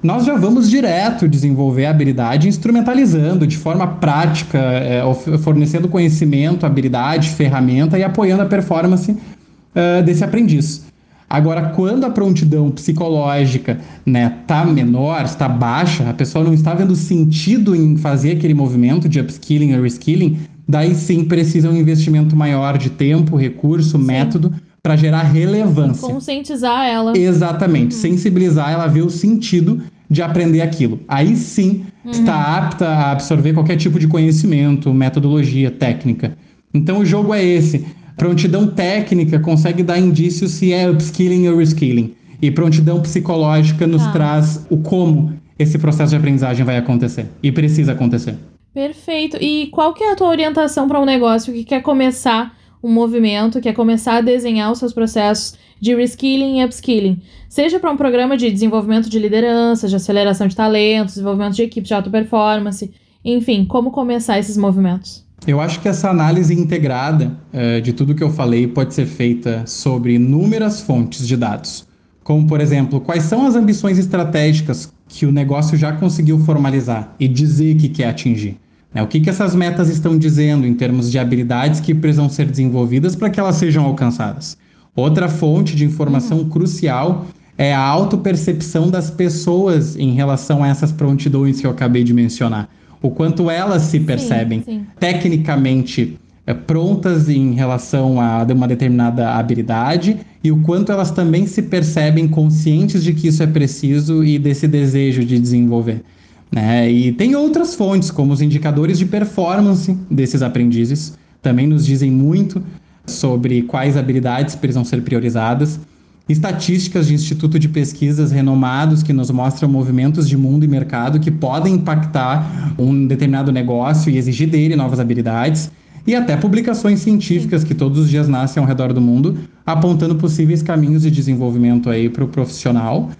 nós 0.02 0.26
já 0.26 0.36
vamos 0.36 0.68
direto 0.68 1.26
desenvolver 1.26 1.86
a 1.86 1.90
habilidade 1.90 2.48
instrumentalizando 2.48 3.46
de 3.46 3.56
forma 3.56 3.86
prática, 3.86 4.58
é, 4.58 5.02
fornecendo 5.42 5.88
conhecimento, 5.88 6.66
habilidade, 6.66 7.30
ferramenta 7.30 7.98
e 7.98 8.04
apoiando 8.04 8.42
a 8.42 8.46
performance 8.46 9.10
uh, 9.10 10.02
desse 10.04 10.22
aprendiz. 10.22 10.91
Agora, 11.32 11.70
quando 11.70 12.04
a 12.04 12.10
prontidão 12.10 12.70
psicológica 12.70 13.80
né, 14.04 14.40
tá 14.46 14.66
menor, 14.66 15.24
está 15.24 15.48
baixa, 15.48 16.10
a 16.10 16.12
pessoa 16.12 16.44
não 16.44 16.52
está 16.52 16.74
vendo 16.74 16.94
sentido 16.94 17.74
em 17.74 17.96
fazer 17.96 18.32
aquele 18.32 18.52
movimento 18.52 19.08
de 19.08 19.18
upskilling 19.18 19.74
ou 19.74 19.82
reskilling, 19.82 20.40
daí 20.68 20.94
sim 20.94 21.24
precisa 21.24 21.70
um 21.70 21.74
investimento 21.74 22.36
maior 22.36 22.76
de 22.76 22.90
tempo, 22.90 23.34
recurso, 23.34 23.98
sim. 23.98 24.04
método 24.04 24.52
para 24.82 24.94
gerar 24.94 25.22
relevância. 25.22 26.06
Conscientizar 26.06 26.84
ela. 26.84 27.16
Exatamente, 27.16 27.94
uhum. 27.94 28.02
sensibilizar 28.02 28.70
ela 28.70 28.84
a 28.84 28.88
ver 28.88 29.00
o 29.00 29.08
sentido 29.08 29.80
de 30.10 30.20
aprender 30.20 30.60
aquilo. 30.60 31.00
Aí 31.08 31.34
sim 31.34 31.86
uhum. 32.04 32.10
está 32.10 32.58
apta 32.58 32.86
a 32.86 33.10
absorver 33.12 33.54
qualquer 33.54 33.76
tipo 33.76 33.98
de 33.98 34.06
conhecimento, 34.06 34.92
metodologia, 34.92 35.70
técnica. 35.70 36.36
Então 36.74 36.98
o 36.98 37.06
jogo 37.06 37.32
é 37.32 37.42
esse. 37.42 37.86
Prontidão 38.16 38.66
técnica 38.66 39.38
consegue 39.38 39.82
dar 39.82 39.98
indícios 39.98 40.52
se 40.52 40.72
é 40.72 40.88
upskilling 40.88 41.48
ou 41.48 41.58
reskilling. 41.58 42.14
E 42.40 42.50
prontidão 42.50 43.00
psicológica 43.00 43.86
nos 43.86 44.02
tá. 44.02 44.12
traz 44.12 44.66
o 44.68 44.78
como 44.78 45.32
esse 45.58 45.78
processo 45.78 46.10
de 46.10 46.16
aprendizagem 46.16 46.64
vai 46.64 46.76
acontecer. 46.76 47.26
E 47.42 47.52
precisa 47.52 47.92
acontecer. 47.92 48.34
Perfeito. 48.74 49.36
E 49.40 49.68
qual 49.68 49.92
que 49.94 50.02
é 50.02 50.12
a 50.12 50.16
tua 50.16 50.28
orientação 50.28 50.88
para 50.88 51.00
um 51.00 51.04
negócio 51.04 51.52
que 51.52 51.64
quer 51.64 51.82
começar 51.82 52.56
um 52.82 52.90
movimento, 52.90 53.60
que 53.60 53.68
é 53.68 53.72
começar 53.72 54.16
a 54.16 54.20
desenhar 54.20 54.72
os 54.72 54.78
seus 54.78 54.92
processos 54.92 55.56
de 55.80 55.94
reskilling 55.94 56.60
e 56.60 56.64
upskilling, 56.64 57.20
seja 57.48 57.78
para 57.78 57.92
um 57.92 57.96
programa 57.96 58.36
de 58.36 58.50
desenvolvimento 58.50 59.08
de 59.08 59.18
liderança, 59.18 59.86
de 59.86 59.94
aceleração 59.94 60.48
de 60.48 60.56
talentos, 60.56 61.14
desenvolvimento 61.14 61.54
de 61.54 61.62
equipes 61.62 61.88
de 61.88 61.94
alta 61.94 62.10
performance, 62.10 62.92
enfim, 63.24 63.64
como 63.64 63.92
começar 63.92 64.38
esses 64.38 64.56
movimentos? 64.56 65.24
Eu 65.46 65.60
acho 65.60 65.80
que 65.80 65.88
essa 65.88 66.08
análise 66.08 66.54
integrada 66.54 67.36
uh, 67.52 67.80
de 67.80 67.92
tudo 67.92 68.14
que 68.14 68.22
eu 68.22 68.30
falei 68.30 68.66
pode 68.68 68.94
ser 68.94 69.06
feita 69.06 69.64
sobre 69.66 70.14
inúmeras 70.14 70.80
fontes 70.80 71.26
de 71.26 71.36
dados, 71.36 71.84
como, 72.22 72.46
por 72.46 72.60
exemplo, 72.60 73.00
quais 73.00 73.24
são 73.24 73.44
as 73.44 73.56
ambições 73.56 73.98
estratégicas 73.98 74.92
que 75.08 75.26
o 75.26 75.32
negócio 75.32 75.76
já 75.76 75.92
conseguiu 75.92 76.38
formalizar 76.38 77.14
e 77.18 77.26
dizer 77.26 77.74
que 77.76 77.88
quer 77.88 78.08
atingir. 78.08 78.56
Né? 78.94 79.02
O 79.02 79.08
que, 79.08 79.20
que 79.20 79.28
essas 79.28 79.52
metas 79.54 79.88
estão 79.88 80.16
dizendo 80.16 80.64
em 80.64 80.74
termos 80.74 81.10
de 81.10 81.18
habilidades 81.18 81.80
que 81.80 81.92
precisam 81.92 82.28
ser 82.28 82.46
desenvolvidas 82.46 83.16
para 83.16 83.28
que 83.28 83.40
elas 83.40 83.56
sejam 83.56 83.84
alcançadas? 83.84 84.56
Outra 84.94 85.28
fonte 85.28 85.74
de 85.74 85.84
informação 85.84 86.38
uhum. 86.38 86.48
crucial 86.48 87.26
é 87.58 87.74
a 87.74 87.80
autopercepção 87.80 88.90
das 88.90 89.10
pessoas 89.10 89.96
em 89.96 90.12
relação 90.12 90.62
a 90.62 90.68
essas 90.68 90.92
prontidões 90.92 91.60
que 91.60 91.66
eu 91.66 91.70
acabei 91.70 92.04
de 92.04 92.14
mencionar. 92.14 92.68
O 93.02 93.10
quanto 93.10 93.50
elas 93.50 93.82
se 93.82 94.00
percebem 94.00 94.60
sim, 94.60 94.78
sim. 94.78 94.86
tecnicamente 94.98 96.16
é, 96.46 96.54
prontas 96.54 97.28
em 97.28 97.52
relação 97.52 98.20
a 98.20 98.44
uma 98.44 98.66
determinada 98.66 99.32
habilidade 99.32 100.18
e 100.42 100.50
o 100.50 100.60
quanto 100.62 100.90
elas 100.90 101.10
também 101.10 101.46
se 101.46 101.62
percebem 101.62 102.26
conscientes 102.26 103.04
de 103.04 103.12
que 103.12 103.28
isso 103.28 103.42
é 103.42 103.46
preciso 103.46 104.24
e 104.24 104.38
desse 104.38 104.66
desejo 104.66 105.24
de 105.24 105.38
desenvolver. 105.38 106.02
Né? 106.50 106.90
E 106.90 107.12
tem 107.12 107.34
outras 107.34 107.74
fontes, 107.74 108.10
como 108.10 108.32
os 108.32 108.42
indicadores 108.42 108.98
de 108.98 109.06
performance 109.06 109.96
desses 110.10 110.42
aprendizes, 110.42 111.16
também 111.40 111.66
nos 111.66 111.86
dizem 111.86 112.10
muito 112.10 112.62
sobre 113.06 113.62
quais 113.62 113.96
habilidades 113.96 114.54
precisam 114.54 114.84
ser 114.84 115.02
priorizadas. 115.02 115.80
Estatísticas 116.28 117.08
de 117.08 117.14
instituto 117.14 117.58
de 117.58 117.68
pesquisas 117.68 118.30
renomados 118.30 119.02
que 119.02 119.12
nos 119.12 119.30
mostram 119.30 119.68
movimentos 119.68 120.28
de 120.28 120.36
mundo 120.36 120.64
e 120.64 120.68
mercado 120.68 121.18
que 121.18 121.30
podem 121.30 121.74
impactar 121.74 122.74
um 122.78 123.06
determinado 123.06 123.50
negócio 123.50 124.10
e 124.10 124.16
exigir 124.16 124.48
dele 124.48 124.76
novas 124.76 125.00
habilidades 125.00 125.70
e 126.06 126.14
até 126.14 126.36
publicações 126.36 127.00
científicas 127.00 127.64
que 127.64 127.74
todos 127.74 127.98
os 127.98 128.08
dias 128.08 128.28
nascem 128.28 128.60
ao 128.60 128.68
redor 128.68 128.92
do 128.92 129.00
mundo, 129.00 129.38
apontando 129.64 130.14
possíveis 130.16 130.62
caminhos 130.62 131.02
de 131.02 131.10
desenvolvimento 131.10 131.90
aí 131.90 132.08
para 132.08 132.24
o 132.24 132.28
profissional. 132.28 133.10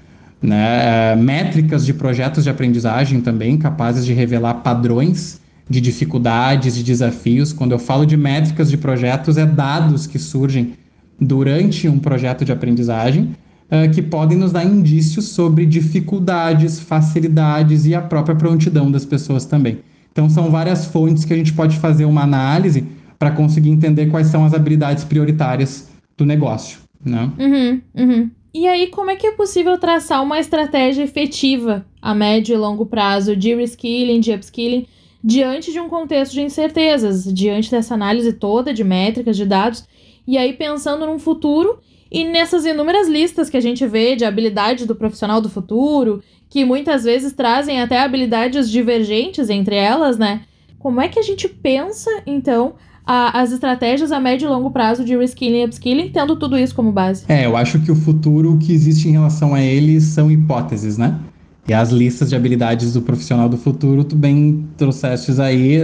Né? 0.40 1.12
É, 1.12 1.16
métricas 1.16 1.87
de 1.87 1.94
projetos 1.94 2.44
de 2.44 2.50
aprendizagem 2.50 3.21
também, 3.21 3.56
capazes 3.56 4.04
de 4.04 4.12
revelar 4.12 4.54
padrões 4.54 5.40
de 5.71 5.80
dificuldades, 5.80 6.75
de 6.75 6.82
desafios. 6.82 7.52
Quando 7.52 7.73
eu 7.73 7.78
falo 7.78 8.04
de 8.04 8.16
métricas 8.16 8.68
de 8.68 8.76
projetos, 8.76 9.37
é 9.38 9.47
dados 9.47 10.06
que 10.06 10.18
surgem 10.18 10.75
durante 11.21 11.88
um 11.88 11.99
projeto 11.99 12.45
de 12.45 12.52
aprendizagem 12.52 13.35
uh, 13.71 13.90
que 13.92 14.02
podem 14.02 14.37
nos 14.37 14.52
dar 14.52 14.64
indícios 14.64 15.28
sobre 15.28 15.64
dificuldades, 15.66 16.81
facilidades 16.81 17.87
e 17.87 17.95
a 17.95 18.02
própria 18.02 18.35
prontidão 18.35 18.90
das 18.90 19.04
pessoas 19.04 19.45
também. 19.45 19.78
Então, 20.11 20.28
são 20.28 20.50
várias 20.50 20.87
fontes 20.87 21.25
que 21.25 21.33
a 21.33 21.37
gente 21.37 21.52
pode 21.52 21.78
fazer 21.78 22.04
uma 22.04 22.23
análise 22.23 22.85
para 23.19 23.31
conseguir 23.31 23.71
entender 23.71 24.11
quais 24.11 24.26
são 24.26 24.45
as 24.45 24.52
habilidades 24.52 25.04
prioritárias 25.04 25.88
do 26.16 26.26
negócio. 26.26 26.81
Né? 27.04 27.31
Uhum, 27.38 27.81
uhum. 27.97 28.31
E 28.54 28.69
aí, 28.69 28.88
como 28.88 29.11
é 29.11 29.16
que 29.16 29.26
é 29.26 29.33
possível 29.33 29.78
traçar 29.78 30.23
uma 30.23 30.38
estratégia 30.38 31.02
efetiva 31.02 31.87
a 32.02 32.14
médio 32.14 32.52
e 32.52 32.59
longo 32.59 32.85
prazo 32.85 33.35
de 33.35 33.54
reskilling, 33.54 34.21
de 34.21 34.33
upskilling, 34.33 34.87
diante 35.25 35.73
de 35.73 35.81
um 35.81 35.88
contexto 35.88 36.33
de 36.33 36.42
incertezas, 36.42 37.33
diante 37.33 37.71
dessa 37.71 37.95
análise 37.95 38.33
toda 38.35 38.75
de 38.75 38.85
métricas, 38.85 39.37
de 39.37 39.47
dados, 39.47 39.85
e 40.26 40.38
aí 40.38 40.52
pensando 40.52 41.07
num 41.07 41.19
futuro 41.19 41.79
e 42.11 42.25
nessas 42.25 42.67
inúmeras 42.67 43.09
listas 43.09 43.49
que 43.49 43.57
a 43.57 43.61
gente 43.61 43.87
vê 43.87 44.14
de 44.14 44.25
habilidade 44.25 44.87
do 44.87 44.95
profissional 44.95 45.41
do 45.41 45.49
futuro, 45.49 46.23
que 46.50 46.64
muitas 46.64 47.05
vezes 47.05 47.33
trazem 47.33 47.81
até 47.81 48.00
habilidades 48.00 48.71
divergentes 48.71 49.49
entre 49.49 49.75
elas, 49.75 50.19
né? 50.19 50.43
Como 50.79 51.00
é 51.00 51.09
que 51.09 51.19
a 51.19 51.23
gente 51.23 51.49
pensa, 51.49 52.11
então, 52.26 52.75
a, 53.07 53.41
as 53.41 53.52
estratégias 53.52 54.12
a 54.12 54.21
médio 54.21 54.47
e 54.47 54.50
longo 54.50 54.71
prazo 54.71 55.05
de 55.05 55.17
reskilling 55.17 55.62
e 55.62 55.64
upskilling, 55.64 56.11
tendo 56.11 56.37
tudo 56.37 56.59
isso 56.59 56.75
como 56.75 56.93
base? 56.93 57.25
É, 57.29 57.47
eu 57.47 57.57
acho 57.57 57.81
que 57.81 57.91
o 57.91 57.97
futuro 57.97 58.59
que 58.59 58.73
existe 58.73 59.09
em 59.09 59.12
relação 59.12 59.55
a 59.55 59.62
eles 59.62 60.05
são 60.05 60.31
hipóteses, 60.31 60.99
né? 60.99 61.19
E 61.66 61.73
as 61.73 61.90
listas 61.90 62.28
de 62.28 62.35
habilidades 62.35 62.92
do 62.92 63.02
profissional 63.02 63.49
do 63.49 63.57
futuro, 63.57 64.02
tu 64.02 64.16
bem 64.16 64.66
trouxestes 64.76 65.38
aí, 65.38 65.78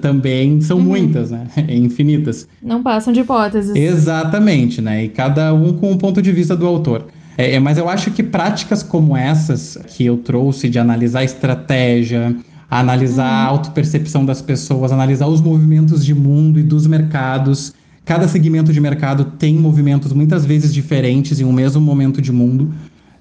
também 0.00 0.60
são 0.60 0.78
uhum. 0.78 0.84
muitas, 0.84 1.32
né? 1.32 1.48
Infinitas. 1.68 2.46
Não 2.62 2.82
passam 2.82 3.12
de 3.12 3.20
hipóteses. 3.20 3.74
Exatamente, 3.74 4.80
né? 4.80 5.04
E 5.04 5.08
cada 5.08 5.52
um 5.52 5.72
com 5.72 5.90
o 5.90 5.98
ponto 5.98 6.22
de 6.22 6.30
vista 6.30 6.56
do 6.56 6.66
autor. 6.66 7.06
É, 7.36 7.54
é, 7.54 7.60
mas 7.60 7.78
eu 7.78 7.88
acho 7.88 8.12
que 8.12 8.22
práticas 8.22 8.82
como 8.82 9.16
essas 9.16 9.76
que 9.88 10.06
eu 10.06 10.18
trouxe 10.18 10.68
de 10.68 10.78
analisar 10.78 11.24
estratégia, 11.24 12.36
analisar 12.70 13.24
uhum. 13.24 13.30
a 13.30 13.44
autopercepção 13.46 14.24
das 14.24 14.40
pessoas, 14.40 14.92
analisar 14.92 15.26
os 15.26 15.40
movimentos 15.40 16.04
de 16.04 16.14
mundo 16.14 16.60
e 16.60 16.62
dos 16.62 16.86
mercados. 16.86 17.74
Cada 18.04 18.28
segmento 18.28 18.72
de 18.72 18.80
mercado 18.80 19.24
tem 19.36 19.56
movimentos 19.56 20.12
muitas 20.12 20.44
vezes 20.46 20.72
diferentes 20.72 21.40
em 21.40 21.44
um 21.44 21.52
mesmo 21.52 21.80
momento 21.80 22.22
de 22.22 22.30
mundo. 22.30 22.72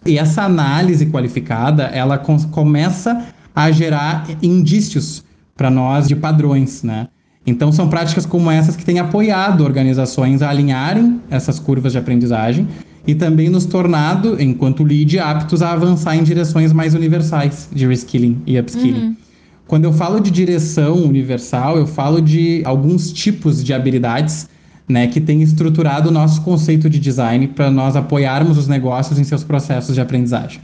E 0.05 0.17
essa 0.17 0.43
análise 0.43 1.05
qualificada, 1.05 1.83
ela 1.83 2.17
com 2.17 2.37
começa 2.49 3.25
a 3.55 3.71
gerar 3.71 4.27
indícios 4.41 5.23
para 5.55 5.69
nós 5.69 6.07
de 6.07 6.15
padrões, 6.15 6.83
né? 6.83 7.07
Então 7.45 7.71
são 7.71 7.89
práticas 7.89 8.25
como 8.25 8.49
essas 8.49 8.75
que 8.75 8.85
têm 8.85 8.99
apoiado 8.99 9.63
organizações 9.63 10.41
a 10.41 10.49
alinharem 10.49 11.21
essas 11.29 11.59
curvas 11.59 11.91
de 11.91 11.97
aprendizagem 11.97 12.67
e 13.05 13.13
também 13.13 13.49
nos 13.49 13.65
tornado, 13.65 14.41
enquanto 14.41 14.83
lead, 14.83 15.19
aptos 15.19 15.61
a 15.61 15.73
avançar 15.73 16.15
em 16.15 16.23
direções 16.23 16.71
mais 16.71 16.95
universais 16.95 17.67
de 17.71 17.85
reskilling 17.85 18.41
e 18.47 18.57
upskilling. 18.57 19.07
Uhum. 19.07 19.15
Quando 19.67 19.85
eu 19.85 19.93
falo 19.93 20.19
de 20.19 20.31
direção 20.31 20.95
universal, 20.95 21.77
eu 21.77 21.85
falo 21.85 22.21
de 22.21 22.61
alguns 22.65 23.11
tipos 23.11 23.63
de 23.63 23.73
habilidades 23.73 24.47
né, 24.87 25.07
que 25.07 25.21
têm 25.21 25.41
estruturado 25.41 26.09
o 26.09 26.11
nosso 26.11 26.41
conceito 26.41 26.89
de 26.89 26.99
design 26.99 27.47
para 27.47 27.71
nós 27.71 27.95
apoiarmos 27.95 28.57
os 28.57 28.67
negócios 28.67 29.17
em 29.17 29.23
seus 29.23 29.43
processos 29.43 29.95
de 29.95 30.01
aprendizagem. 30.01 30.61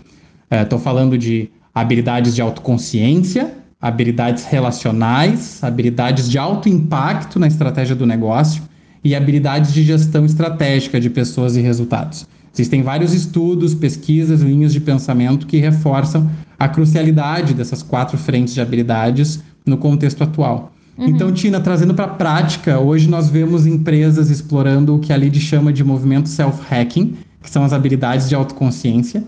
Estou 0.52 0.80
é, 0.80 0.82
falando 0.82 1.18
de 1.18 1.50
habilidades 1.74 2.36
de 2.36 2.42
autoconsciência, 2.42 3.54
habilidades 3.80 4.46
relacionais, 4.46 5.64
habilidades 5.64 6.30
de 6.30 6.38
alto 6.38 6.68
impacto 6.68 7.40
na 7.40 7.48
estratégia 7.48 7.96
do 7.96 8.06
negócio, 8.06 8.62
e 9.04 9.16
habilidades 9.16 9.74
de 9.74 9.84
gestão 9.84 10.26
estratégica 10.26 11.00
de 11.00 11.10
pessoas 11.10 11.56
e 11.56 11.62
resultados. 11.62 12.28
Existem 12.54 12.82
vários 12.82 13.14
estudos, 13.14 13.74
pesquisas, 13.74 14.42
linhas 14.42 14.74
de 14.74 14.80
pensamento 14.80 15.48
que 15.48 15.58
reforçam 15.58 16.30
a 16.58 16.68
crucialidade 16.68 17.54
dessas 17.54 17.82
quatro 17.82 18.18
frentes 18.18 18.54
de 18.54 18.62
habilidades 18.62 19.42
no 19.66 19.78
contexto 19.78 20.24
atual. 20.24 20.74
Uhum. 21.00 21.08
Então, 21.08 21.32
Tina, 21.32 21.62
trazendo 21.62 21.94
para 21.94 22.06
a 22.06 22.10
prática, 22.10 22.78
hoje 22.78 23.10
nós 23.10 23.30
vemos 23.30 23.66
empresas 23.66 24.30
explorando 24.30 24.96
o 24.96 25.00
que 25.00 25.14
a 25.14 25.16
LEAD 25.16 25.40
chama 25.40 25.72
de 25.72 25.82
movimento 25.82 26.28
self-hacking, 26.28 27.16
que 27.42 27.50
são 27.50 27.64
as 27.64 27.72
habilidades 27.72 28.28
de 28.28 28.36
autoconsciência, 28.36 29.24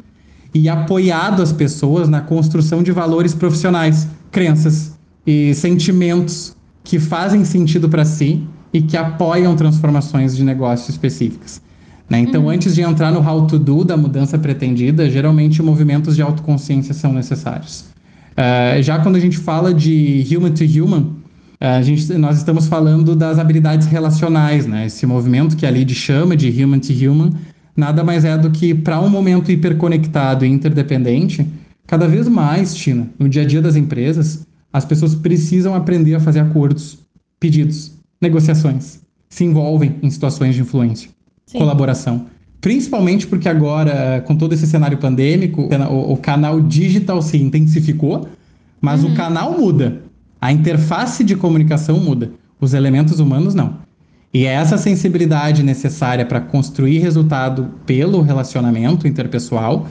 e 0.54 0.68
apoiado 0.68 1.42
as 1.42 1.54
pessoas 1.54 2.10
na 2.10 2.20
construção 2.20 2.84
de 2.84 2.92
valores 2.92 3.34
profissionais, 3.34 4.06
crenças 4.30 4.98
e 5.26 5.54
sentimentos 5.54 6.58
que 6.84 7.00
fazem 7.00 7.46
sentido 7.46 7.88
para 7.88 8.04
si 8.04 8.46
e 8.74 8.82
que 8.82 8.98
apoiam 8.98 9.56
transformações 9.56 10.36
de 10.36 10.44
negócio 10.44 10.92
específicas. 10.92 11.62
Né? 12.10 12.20
Então, 12.20 12.44
uhum. 12.44 12.50
antes 12.50 12.76
de 12.76 12.82
entrar 12.82 13.14
no 13.14 13.26
how 13.26 13.48
to 13.48 13.58
do 13.58 13.86
da 13.86 13.96
mudança 13.96 14.38
pretendida, 14.38 15.10
geralmente 15.10 15.64
movimentos 15.64 16.18
de 16.18 16.22
autoconsciência 16.22 16.94
são 16.94 17.14
necessários. 17.14 17.86
Uh, 18.32 18.82
já 18.82 19.00
quando 19.00 19.16
a 19.16 19.20
gente 19.20 19.38
fala 19.38 19.74
de 19.74 20.26
human 20.30 20.52
to 20.52 20.66
human, 20.66 21.21
a 21.62 21.82
gente, 21.84 22.12
nós 22.14 22.38
estamos 22.38 22.66
falando 22.66 23.16
das 23.16 23.38
habilidades 23.38 23.86
relacionais, 23.86 24.66
né? 24.66 24.88
Esse 24.88 25.06
movimento 25.06 25.56
que 25.56 25.64
a 25.64 25.70
Lid 25.70 25.94
chama 25.94 26.36
de 26.36 26.50
human 26.50 26.80
to 26.80 26.92
human, 26.92 27.34
nada 27.78 28.04
mais 28.04 28.26
é 28.26 28.36
do 28.36 28.50
que 28.50 28.74
para 28.74 29.00
um 29.00 29.08
momento 29.08 29.52
hiperconectado 29.52 30.44
e 30.44 30.50
interdependente, 30.50 31.46
cada 31.86 32.08
vez 32.08 32.28
mais, 32.28 32.74
Tina, 32.74 33.08
no 33.20 33.30
dia 33.30 33.44
a 33.44 33.46
dia 33.46 33.62
das 33.62 33.76
empresas, 33.76 34.44
as 34.74 34.86
pessoas 34.86 35.14
precisam 35.14 35.76
aprender 35.76 36.16
a 36.16 36.20
fazer 36.20 36.40
acordos, 36.40 36.98
pedidos, 37.40 37.92
negociações, 38.20 39.00
se 39.30 39.44
envolvem 39.44 39.98
em 40.02 40.10
situações 40.10 40.56
de 40.56 40.62
influência, 40.62 41.12
Sim. 41.46 41.60
colaboração. 41.60 42.26
Principalmente 42.60 43.28
porque 43.28 43.48
agora, 43.48 44.24
com 44.26 44.36
todo 44.36 44.54
esse 44.54 44.66
cenário 44.66 44.98
pandêmico, 44.98 45.70
o, 45.92 46.14
o 46.14 46.18
canal 46.18 46.60
digital 46.60 47.22
se 47.22 47.38
intensificou, 47.38 48.28
mas 48.80 49.04
uhum. 49.04 49.14
o 49.14 49.16
canal 49.16 49.56
muda. 49.60 50.02
A 50.42 50.52
interface 50.52 51.24
de 51.24 51.36
comunicação 51.36 52.00
muda. 52.00 52.32
Os 52.60 52.74
elementos 52.74 53.20
humanos 53.20 53.54
não. 53.54 53.78
E 54.34 54.46
é 54.46 54.54
essa 54.54 54.78
sensibilidade 54.78 55.62
necessária 55.62 56.26
para 56.26 56.42
construir 56.42 57.00
resultado 57.00 57.70
pelo 57.86 58.22
relacionamento 58.22 59.08
interpessoal 59.08 59.88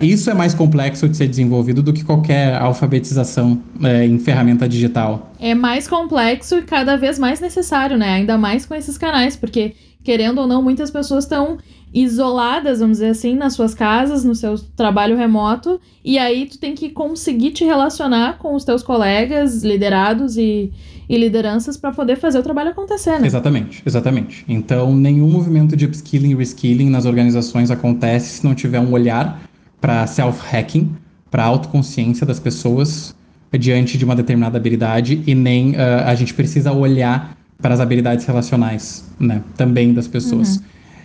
isso 0.00 0.30
é 0.30 0.34
mais 0.34 0.54
complexo 0.54 1.06
de 1.06 1.16
ser 1.16 1.28
desenvolvido 1.28 1.82
do 1.82 1.92
que 1.92 2.02
qualquer 2.02 2.54
alfabetização 2.54 3.60
é, 3.82 4.06
em 4.06 4.18
ferramenta 4.18 4.66
digital. 4.66 5.30
É 5.38 5.54
mais 5.54 5.86
complexo 5.86 6.56
e 6.56 6.62
cada 6.62 6.96
vez 6.96 7.18
mais 7.18 7.38
necessário, 7.38 7.98
né? 7.98 8.14
Ainda 8.14 8.38
mais 8.38 8.64
com 8.64 8.74
esses 8.74 8.96
canais, 8.96 9.36
porque, 9.36 9.74
querendo 10.02 10.38
ou 10.40 10.46
não, 10.46 10.62
muitas 10.62 10.90
pessoas 10.90 11.24
estão 11.24 11.58
isoladas, 11.92 12.78
vamos 12.78 12.98
dizer 12.98 13.10
assim, 13.10 13.34
nas 13.34 13.54
suas 13.54 13.74
casas, 13.74 14.24
no 14.24 14.34
seu 14.34 14.56
trabalho 14.76 15.16
remoto, 15.16 15.80
e 16.04 16.18
aí 16.18 16.46
tu 16.46 16.58
tem 16.58 16.74
que 16.74 16.90
conseguir 16.90 17.50
te 17.50 17.64
relacionar 17.64 18.38
com 18.38 18.54
os 18.54 18.64
teus 18.64 18.82
colegas, 18.82 19.64
liderados 19.64 20.36
e, 20.36 20.72
e 21.08 21.18
lideranças 21.18 21.76
para 21.76 21.90
poder 21.90 22.16
fazer 22.16 22.38
o 22.38 22.42
trabalho 22.42 22.70
acontecer, 22.70 23.18
né? 23.18 23.26
Exatamente, 23.26 23.82
exatamente. 23.84 24.44
Então, 24.48 24.94
nenhum 24.94 25.28
movimento 25.28 25.76
de 25.76 25.84
upskilling 25.84 26.30
e 26.30 26.34
reskilling 26.36 26.88
nas 26.88 27.06
organizações 27.06 27.70
acontece 27.70 28.38
se 28.38 28.44
não 28.44 28.54
tiver 28.54 28.78
um 28.78 28.92
olhar 28.92 29.42
para 29.80 30.06
self-hacking, 30.06 30.90
para 31.28 31.44
autoconsciência 31.44 32.24
das 32.24 32.38
pessoas 32.38 33.14
diante 33.58 33.98
de 33.98 34.04
uma 34.04 34.14
determinada 34.14 34.56
habilidade 34.58 35.22
e 35.26 35.34
nem 35.34 35.72
uh, 35.72 36.06
a 36.06 36.14
gente 36.14 36.32
precisa 36.34 36.72
olhar 36.72 37.36
para 37.60 37.74
as 37.74 37.80
habilidades 37.80 38.24
relacionais, 38.24 39.04
né, 39.18 39.42
também 39.56 39.92
das 39.92 40.08
pessoas. 40.08 40.56
Uhum. 40.56 40.62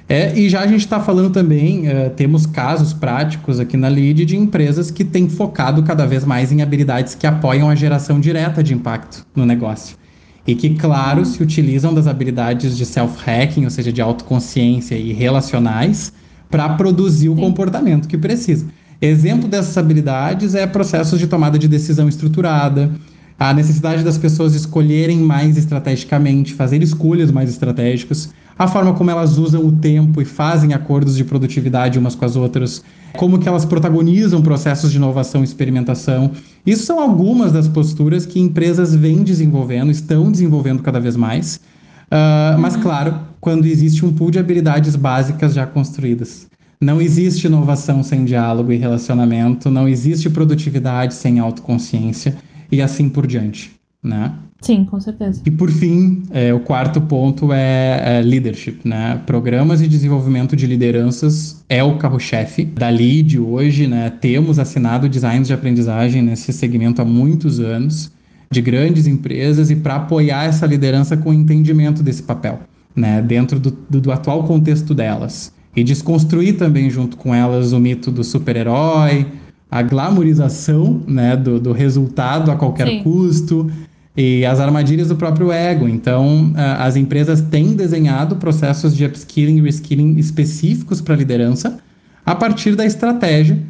É, 0.08 0.38
e 0.38 0.48
já 0.50 0.62
a 0.62 0.68
gente 0.68 0.82
está 0.82 1.00
falando 1.00 1.32
também, 1.32 1.88
uh, 1.88 2.12
temos 2.16 2.46
casos 2.46 2.94
práticos 2.94 3.60
aqui 3.60 3.76
na 3.76 3.90
LID 3.90 4.24
de 4.26 4.38
empresas 4.38 4.92
que 4.92 5.04
têm 5.04 5.28
focado 5.28 5.82
cada 5.82 6.06
vez 6.06 6.24
mais 6.24 6.52
em 6.52 6.62
habilidades 6.62 7.16
que 7.16 7.26
apoiam 7.26 7.70
a 7.70 7.76
geração 7.76 8.20
direta 8.20 8.62
de 8.62 8.74
impacto 8.74 9.26
no 9.36 9.46
negócio. 9.48 9.98
E 10.46 10.54
que, 10.54 10.76
claro, 10.76 11.26
se 11.26 11.42
utilizam 11.42 11.92
das 11.92 12.06
habilidades 12.06 12.78
de 12.78 12.86
self-hacking, 12.86 13.64
ou 13.64 13.72
seja, 13.72 13.92
de 13.92 14.00
autoconsciência 14.00 14.94
e 14.94 15.12
relacionais, 15.12 16.14
para 16.52 16.70
produzir 16.70 17.30
o 17.30 17.36
Sim. 17.36 17.42
comportamento 17.42 18.08
que 18.08 18.16
precisa. 18.16 18.68
Exemplo 19.02 19.50
dessas 19.50 19.76
habilidades 19.76 20.54
é 20.54 20.68
processos 20.68 21.20
de 21.20 21.26
tomada 21.26 21.58
de 21.58 21.68
decisão 21.68 22.08
estruturada, 22.08 22.92
a 23.38 23.54
necessidade 23.54 24.04
das 24.04 24.18
pessoas 24.18 24.56
escolherem 24.56 25.18
mais 25.20 25.58
estrategicamente, 25.58 26.54
fazer 26.54 26.82
escolhas 26.82 27.32
mais 27.32 27.50
estratégicas, 27.50 28.34
a 28.58 28.68
forma 28.68 28.94
como 28.94 29.12
elas 29.12 29.38
usam 29.38 29.66
o 29.66 29.72
tempo 29.74 30.22
e 30.22 30.26
fazem 30.26 30.74
acordos 30.74 31.18
de 31.18 31.26
produtividade 31.26 32.00
umas 32.00 32.16
com 32.16 32.24
as 32.24 32.38
outras, 32.38 32.82
como 33.18 33.38
que 33.38 33.50
elas 33.50 33.66
protagonizam 33.66 34.42
processos 34.42 34.92
de 34.92 34.98
inovação 34.98 35.42
e 35.42 35.44
experimentação. 35.44 36.32
Isso 36.66 36.86
são 36.86 37.00
algumas 37.02 37.52
das 37.52 37.68
posturas 37.68 38.26
que 38.26 38.40
empresas 38.40 38.96
vêm 38.96 39.24
desenvolvendo, 39.24 39.92
estão 39.92 40.32
desenvolvendo 40.32 40.82
cada 40.82 41.02
vez 41.02 41.18
mais. 41.18 41.60
Uh, 42.06 42.58
mas, 42.58 42.76
uhum. 42.76 42.82
claro, 42.82 43.20
quando 43.42 43.66
existe 43.66 44.06
um 44.06 44.14
pool 44.14 44.32
de 44.32 44.40
habilidades 44.40 44.96
básicas 44.96 45.54
já 45.54 45.66
construídas. 45.66 46.48
Não 46.80 47.02
existe 47.02 47.48
inovação 47.48 48.04
sem 48.04 48.24
diálogo 48.24 48.72
e 48.72 48.78
relacionamento, 48.78 49.70
não 49.70 49.88
existe 49.88 50.30
produtividade 50.30 51.14
sem 51.14 51.40
autoconsciência 51.40 52.38
e 52.72 52.82
assim 52.82 53.10
por 53.10 53.26
diante, 53.28 53.72
né? 54.04 54.34
Sim, 54.62 54.84
com 54.84 55.00
certeza. 55.00 55.44
E 55.46 55.52
por 55.52 55.70
fim, 55.70 56.24
é, 56.32 56.52
o 56.52 56.60
quarto 56.60 57.00
ponto 57.00 57.54
é, 57.54 58.18
é, 58.18 58.22
leadership, 58.22 58.80
né? 58.84 59.22
Programas 59.26 59.80
de 59.80 59.88
desenvolvimento 59.88 60.56
de 60.56 60.66
lideranças 60.66 61.64
é 61.70 61.84
o 61.84 61.98
carro-chefe 61.98 62.66
da 62.66 62.90
LEAD 62.90 63.40
hoje, 63.40 63.86
né? 63.86 64.10
Temos 64.10 64.58
assinado 64.58 65.08
designs 65.08 65.48
de 65.48 65.54
aprendizagem 65.54 66.24
nesse 66.24 66.52
segmento 66.52 67.00
há 67.02 67.06
muitos 67.06 67.60
anos, 67.60 68.12
de 68.50 68.62
grandes 68.62 69.06
empresas, 69.06 69.70
e 69.70 69.76
para 69.76 69.98
apoiar 69.98 70.46
essa 70.46 70.66
liderança 70.66 71.16
com 71.16 71.30
o 71.30 71.34
entendimento 71.34 72.02
desse 72.02 72.24
papel, 72.24 72.62
né? 72.96 73.22
Dentro 73.22 73.60
do, 73.60 73.70
do, 73.88 74.02
do 74.02 74.12
atual 74.12 74.46
contexto 74.46 74.96
delas. 74.96 75.54
E 75.76 75.84
desconstruir 75.84 76.58
também 76.58 76.90
junto 76.90 77.18
com 77.18 77.36
elas 77.36 77.72
o 77.72 77.80
mito 77.80 78.10
do 78.10 78.24
super-herói, 78.24 79.28
a 79.70 79.82
glamorização 79.82 81.02
né, 81.08 81.36
do, 81.36 81.60
do 81.60 81.72
resultado 81.72 82.52
a 82.52 82.56
qualquer 82.56 82.88
Sim. 82.88 83.04
custo 83.04 83.70
e 84.16 84.46
as 84.46 84.60
armadilhas 84.60 85.10
do 85.10 85.16
próprio 85.16 85.52
ego. 85.52 85.88
Então, 85.88 86.54
as 86.56 86.96
empresas 86.96 87.42
têm 87.42 87.76
desenhado 87.76 88.38
processos 88.38 88.96
de 88.96 89.06
upskilling 89.06 89.58
e 89.58 89.62
reskilling 89.62 90.18
específicos 90.18 91.02
para 91.02 91.16
a 91.16 91.18
liderança 91.18 91.80
a 92.26 92.34
partir 92.34 92.76
da 92.76 92.86
estratégia 92.86 93.62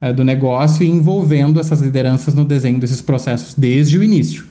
é, 0.00 0.12
do 0.12 0.24
negócio 0.24 0.82
e 0.82 0.88
envolvendo 0.88 1.60
essas 1.60 1.80
lideranças 1.80 2.34
no 2.34 2.44
desenho 2.44 2.80
desses 2.80 3.02
processos 3.02 3.54
desde 3.54 3.98
o 3.98 4.02
início. 4.02 4.46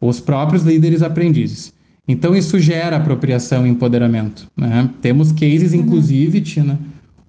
Os 0.00 0.20
próprios 0.20 0.62
líderes 0.62 1.02
aprendizes. 1.02 1.72
Então, 2.08 2.34
isso 2.34 2.58
gera 2.58 2.96
apropriação 2.96 3.66
e 3.66 3.70
empoderamento. 3.70 4.46
Né? 4.56 4.88
Temos 5.02 5.32
cases, 5.32 5.72
uhum. 5.72 5.80
inclusive, 5.80 6.40
Tina, 6.40 6.78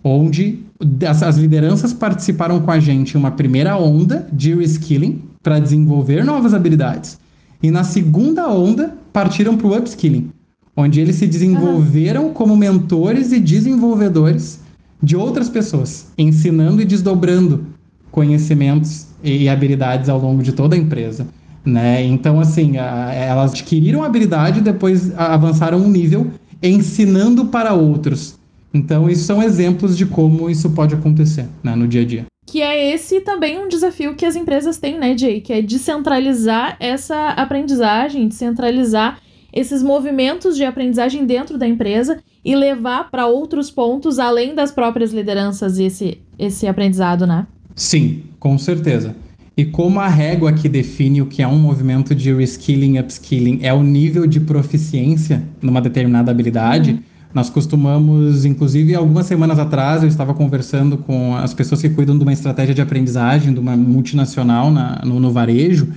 onde 0.03 0.59
as 1.07 1.37
lideranças 1.37 1.93
participaram 1.93 2.59
com 2.59 2.71
a 2.71 2.79
gente 2.79 3.15
em 3.15 3.17
uma 3.17 3.31
primeira 3.31 3.77
onda 3.77 4.27
de 4.31 4.53
reskilling 4.53 5.21
para 5.41 5.59
desenvolver 5.59 6.23
novas 6.23 6.53
habilidades. 6.53 7.19
E 7.61 7.71
na 7.71 7.83
segunda 7.83 8.47
onda, 8.49 8.95
partiram 9.11 9.57
para 9.57 9.67
o 9.67 9.75
upskilling, 9.75 10.29
onde 10.75 10.99
eles 10.99 11.15
se 11.15 11.25
desenvolveram 11.25 12.27
uhum. 12.27 12.33
como 12.33 12.55
mentores 12.55 13.31
e 13.31 13.39
desenvolvedores 13.39 14.59
de 15.01 15.15
outras 15.15 15.49
pessoas, 15.49 16.07
ensinando 16.17 16.81
e 16.81 16.85
desdobrando 16.85 17.65
conhecimentos 18.11 19.07
e 19.23 19.49
habilidades 19.49 20.09
ao 20.09 20.19
longo 20.19 20.43
de 20.43 20.51
toda 20.51 20.75
a 20.75 20.79
empresa. 20.79 21.27
Né? 21.65 22.03
Então, 22.05 22.39
assim, 22.39 22.77
a, 22.77 23.11
elas 23.13 23.51
adquiriram 23.51 24.03
habilidade 24.03 24.59
e 24.59 24.61
depois 24.61 25.11
avançaram 25.17 25.79
um 25.79 25.89
nível 25.89 26.27
ensinando 26.61 27.45
para 27.45 27.73
outros. 27.73 28.36
Então, 28.77 29.09
isso 29.09 29.23
são 29.23 29.41
exemplos 29.41 29.97
de 29.97 30.05
como 30.05 30.49
isso 30.49 30.69
pode 30.69 30.93
acontecer 30.93 31.47
né, 31.63 31.75
no 31.75 31.87
dia 31.87 32.01
a 32.01 32.05
dia. 32.05 32.25
Que 32.45 32.61
é 32.61 32.93
esse 32.93 33.19
também 33.21 33.59
um 33.59 33.67
desafio 33.67 34.15
que 34.15 34.25
as 34.25 34.35
empresas 34.35 34.77
têm, 34.77 34.97
né, 34.97 35.17
Jay? 35.17 35.41
Que 35.41 35.53
é 35.53 35.61
descentralizar 35.61 36.77
essa 36.79 37.29
aprendizagem, 37.29 38.27
descentralizar 38.27 39.19
esses 39.51 39.81
movimentos 39.81 40.55
de 40.55 40.63
aprendizagem 40.63 41.25
dentro 41.25 41.57
da 41.57 41.67
empresa 41.67 42.19
e 42.45 42.55
levar 42.55 43.09
para 43.09 43.25
outros 43.25 43.71
pontos 43.71 44.19
além 44.19 44.53
das 44.53 44.71
próprias 44.71 45.11
lideranças 45.11 45.79
esse, 45.79 46.19
esse 46.37 46.67
aprendizado, 46.67 47.25
né? 47.25 47.47
Sim, 47.75 48.23
com 48.39 48.57
certeza. 48.57 49.15
E 49.57 49.65
como 49.65 49.99
a 49.99 50.07
régua 50.07 50.53
que 50.53 50.69
define 50.69 51.21
o 51.21 51.25
que 51.25 51.41
é 51.41 51.47
um 51.47 51.57
movimento 51.57 52.13
de 52.13 52.31
reskilling, 52.31 52.99
upskilling 52.99 53.59
é 53.63 53.73
o 53.73 53.81
nível 53.81 54.27
de 54.27 54.39
proficiência 54.39 55.43
numa 55.59 55.81
determinada 55.81 56.29
habilidade, 56.29 56.91
uhum. 56.91 56.99
Nós 57.33 57.49
costumamos, 57.49 58.45
inclusive, 58.45 58.95
algumas 58.95 59.25
semanas 59.25 59.59
atrás, 59.59 60.01
eu 60.01 60.07
estava 60.07 60.33
conversando 60.33 60.97
com 60.97 61.35
as 61.35 61.53
pessoas 61.53 61.81
que 61.81 61.89
cuidam 61.89 62.17
de 62.17 62.23
uma 62.23 62.33
estratégia 62.33 62.73
de 62.73 62.81
aprendizagem 62.81 63.53
de 63.53 63.59
uma 63.59 63.75
multinacional 63.75 64.71
na, 64.71 65.01
no, 65.03 65.19
no 65.19 65.31
varejo, 65.31 65.89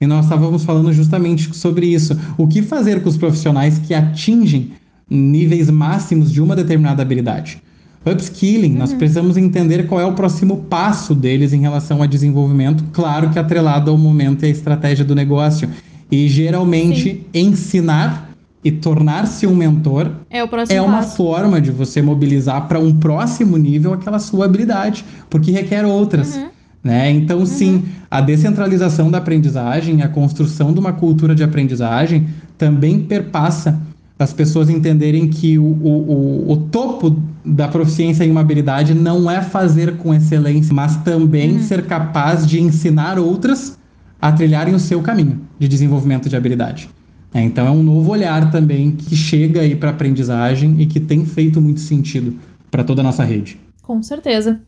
e 0.00 0.06
nós 0.06 0.26
estávamos 0.26 0.64
falando 0.64 0.92
justamente 0.92 1.54
sobre 1.56 1.86
isso. 1.86 2.16
O 2.36 2.46
que 2.46 2.62
fazer 2.62 3.02
com 3.02 3.08
os 3.08 3.16
profissionais 3.16 3.78
que 3.78 3.94
atingem 3.94 4.72
níveis 5.08 5.70
máximos 5.70 6.30
de 6.30 6.40
uma 6.40 6.54
determinada 6.54 7.02
habilidade? 7.02 7.62
Upskilling, 8.04 8.72
uhum. 8.72 8.78
nós 8.78 8.92
precisamos 8.92 9.36
entender 9.36 9.86
qual 9.88 10.00
é 10.00 10.04
o 10.04 10.12
próximo 10.12 10.58
passo 10.68 11.14
deles 11.14 11.52
em 11.52 11.60
relação 11.60 12.02
a 12.02 12.06
desenvolvimento, 12.06 12.84
claro 12.92 13.30
que 13.30 13.38
atrelado 13.38 13.90
ao 13.90 13.98
momento 13.98 14.44
e 14.44 14.46
à 14.46 14.48
estratégia 14.48 15.04
do 15.04 15.14
negócio. 15.14 15.68
E 16.10 16.28
geralmente 16.28 17.02
Sim. 17.02 17.20
ensinar 17.34 18.25
e 18.66 18.72
tornar-se 18.72 19.46
um 19.46 19.54
mentor 19.54 20.10
é, 20.28 20.40
é 20.70 20.82
uma 20.82 20.98
passo. 20.98 21.18
forma 21.18 21.60
de 21.60 21.70
você 21.70 22.02
mobilizar 22.02 22.66
para 22.66 22.80
um 22.80 22.92
próximo 22.92 23.56
nível 23.56 23.92
aquela 23.92 24.18
sua 24.18 24.46
habilidade, 24.46 25.04
porque 25.30 25.52
requer 25.52 25.84
outras. 25.84 26.34
Uhum. 26.34 26.48
Né? 26.82 27.12
Então, 27.12 27.38
uhum. 27.38 27.46
sim, 27.46 27.84
a 28.10 28.20
descentralização 28.20 29.08
da 29.08 29.18
aprendizagem, 29.18 30.02
a 30.02 30.08
construção 30.08 30.72
de 30.72 30.80
uma 30.80 30.92
cultura 30.92 31.32
de 31.32 31.44
aprendizagem 31.44 32.26
também 32.58 32.98
perpassa 32.98 33.80
as 34.18 34.32
pessoas 34.32 34.68
entenderem 34.68 35.28
que 35.28 35.56
o, 35.60 35.62
o, 35.62 36.48
o, 36.48 36.52
o 36.52 36.56
topo 36.56 37.22
da 37.44 37.68
proficiência 37.68 38.24
em 38.24 38.32
uma 38.32 38.40
habilidade 38.40 38.94
não 38.94 39.30
é 39.30 39.42
fazer 39.42 39.96
com 39.98 40.12
excelência, 40.12 40.74
mas 40.74 40.96
também 41.04 41.52
uhum. 41.52 41.62
ser 41.62 41.86
capaz 41.86 42.44
de 42.44 42.60
ensinar 42.60 43.16
outras 43.16 43.78
a 44.20 44.32
trilharem 44.32 44.74
o 44.74 44.80
seu 44.80 45.00
caminho 45.02 45.40
de 45.56 45.68
desenvolvimento 45.68 46.28
de 46.28 46.34
habilidade. 46.34 46.88
É, 47.34 47.42
então 47.42 47.66
é 47.66 47.70
um 47.70 47.82
novo 47.82 48.12
olhar 48.12 48.50
também 48.50 48.92
que 48.92 49.14
chega 49.14 49.60
aí 49.60 49.74
para 49.74 49.90
aprendizagem 49.90 50.80
e 50.80 50.86
que 50.86 51.00
tem 51.00 51.24
feito 51.24 51.60
muito 51.60 51.80
sentido 51.80 52.38
para 52.70 52.84
toda 52.84 53.00
a 53.00 53.04
nossa 53.04 53.24
rede. 53.24 53.58
Com 53.82 54.02
certeza. 54.02 54.60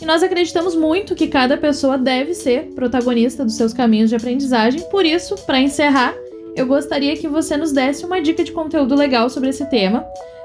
E 0.00 0.04
nós 0.06 0.22
acreditamos 0.22 0.74
muito 0.74 1.14
que 1.14 1.28
cada 1.28 1.56
pessoa 1.56 1.98
deve 1.98 2.34
ser 2.34 2.72
protagonista 2.74 3.44
dos 3.44 3.54
seus 3.54 3.72
caminhos 3.72 4.10
de 4.10 4.16
aprendizagem. 4.16 4.82
Por 4.90 5.04
isso, 5.04 5.36
para 5.46 5.60
encerrar, 5.60 6.14
eu 6.56 6.66
gostaria 6.66 7.16
que 7.16 7.28
você 7.28 7.56
nos 7.56 7.72
desse 7.72 8.04
uma 8.04 8.20
dica 8.20 8.42
de 8.42 8.52
conteúdo 8.52 8.94
legal 8.94 9.30
sobre 9.30 9.50
esse 9.50 9.64
tema, 9.66 10.04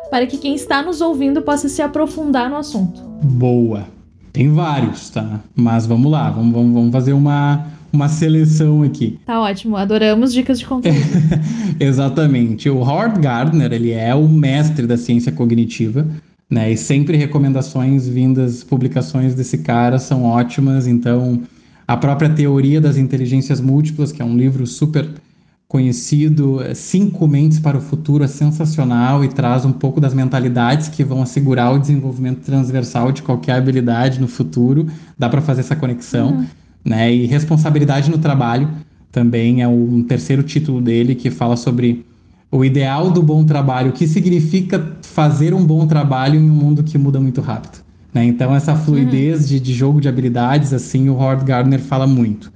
para 0.10 0.28
que 0.28 0.38
quem 0.38 0.54
está 0.54 0.82
nos 0.82 1.02
ouvindo 1.02 1.42
possa 1.42 1.68
se 1.68 1.82
aprofundar 1.82 2.50
no 2.50 2.58
assunto. 2.58 3.02
Boa. 3.24 3.88
Tem 4.36 4.50
vários, 4.50 5.10
tá? 5.10 5.40
Mas 5.56 5.86
vamos 5.86 6.12
lá, 6.12 6.30
vamos, 6.30 6.52
vamos, 6.52 6.74
vamos 6.74 6.92
fazer 6.92 7.14
uma, 7.14 7.68
uma 7.94 8.10
seleção 8.10 8.84
aqui. 8.84 9.18
Tá 9.26 9.40
ótimo, 9.40 9.78
adoramos 9.78 10.34
dicas 10.34 10.60
de 10.60 10.66
conteúdo. 10.66 11.00
Exatamente. 11.80 12.70
O 12.70 12.80
Howard 12.80 13.18
Gardner, 13.22 13.72
ele 13.72 13.92
é 13.92 14.14
o 14.14 14.28
mestre 14.28 14.86
da 14.86 14.98
ciência 14.98 15.32
cognitiva, 15.32 16.06
né? 16.50 16.70
E 16.70 16.76
sempre 16.76 17.16
recomendações 17.16 18.10
vindas, 18.10 18.62
publicações 18.62 19.34
desse 19.34 19.60
cara 19.60 20.00
são 20.00 20.24
ótimas. 20.26 20.86
Então, 20.86 21.42
a 21.88 21.96
própria 21.96 22.30
teoria 22.30 22.82
das 22.82 22.98
inteligências 22.98 23.62
múltiplas, 23.62 24.12
que 24.12 24.22
é 24.22 24.26
um 24.26 24.36
livro 24.36 24.68
super 24.68 25.08
conhecido, 25.76 26.62
é, 26.62 26.74
Cinco 26.74 27.28
Mentes 27.28 27.60
para 27.60 27.78
o 27.78 27.82
Futuro, 27.82 28.24
é 28.24 28.28
sensacional 28.28 29.26
e 29.26 29.28
traz 29.28 29.66
um 29.66 29.74
pouco 29.74 30.00
das 30.00 30.14
mentalidades 30.14 30.88
que 30.88 31.04
vão 31.04 31.22
assegurar 31.22 31.74
o 31.74 31.78
desenvolvimento 31.78 32.40
transversal 32.40 33.12
de 33.12 33.22
qualquer 33.22 33.58
habilidade 33.58 34.22
no 34.22 34.28
futuro. 34.30 34.88
Dá 35.20 35.28
para 35.28 35.42
fazer 35.42 35.60
essa 35.60 35.76
conexão. 35.76 36.30
Uhum. 36.30 36.46
Né? 36.86 37.14
E 37.14 37.26
Responsabilidade 37.26 38.10
no 38.10 38.18
Trabalho 38.18 38.70
também 39.12 39.62
é 39.62 39.68
um 39.68 40.02
terceiro 40.02 40.44
título 40.44 40.80
dele 40.80 41.14
que 41.14 41.30
fala 41.30 41.58
sobre 41.58 42.06
o 42.50 42.64
ideal 42.64 43.12
do 43.12 43.22
bom 43.22 43.44
trabalho, 43.44 43.90
o 43.90 43.94
que 43.94 44.08
significa 44.08 44.94
fazer 45.02 45.54
um 45.54 45.66
bom 45.66 45.86
trabalho 45.86 46.40
em 46.40 46.50
um 46.50 46.54
mundo 46.54 46.84
que 46.84 46.98
muda 46.98 47.20
muito 47.20 47.42
rápido. 47.42 47.84
Né? 48.14 48.24
Então, 48.24 48.56
essa 48.56 48.74
fluidez 48.76 49.42
uhum. 49.42 49.48
de, 49.48 49.60
de 49.60 49.74
jogo 49.74 50.00
de 50.00 50.08
habilidades, 50.08 50.72
assim, 50.72 51.10
o 51.10 51.16
Howard 51.16 51.44
Gardner 51.44 51.82
fala 51.82 52.08
muito. 52.08 52.50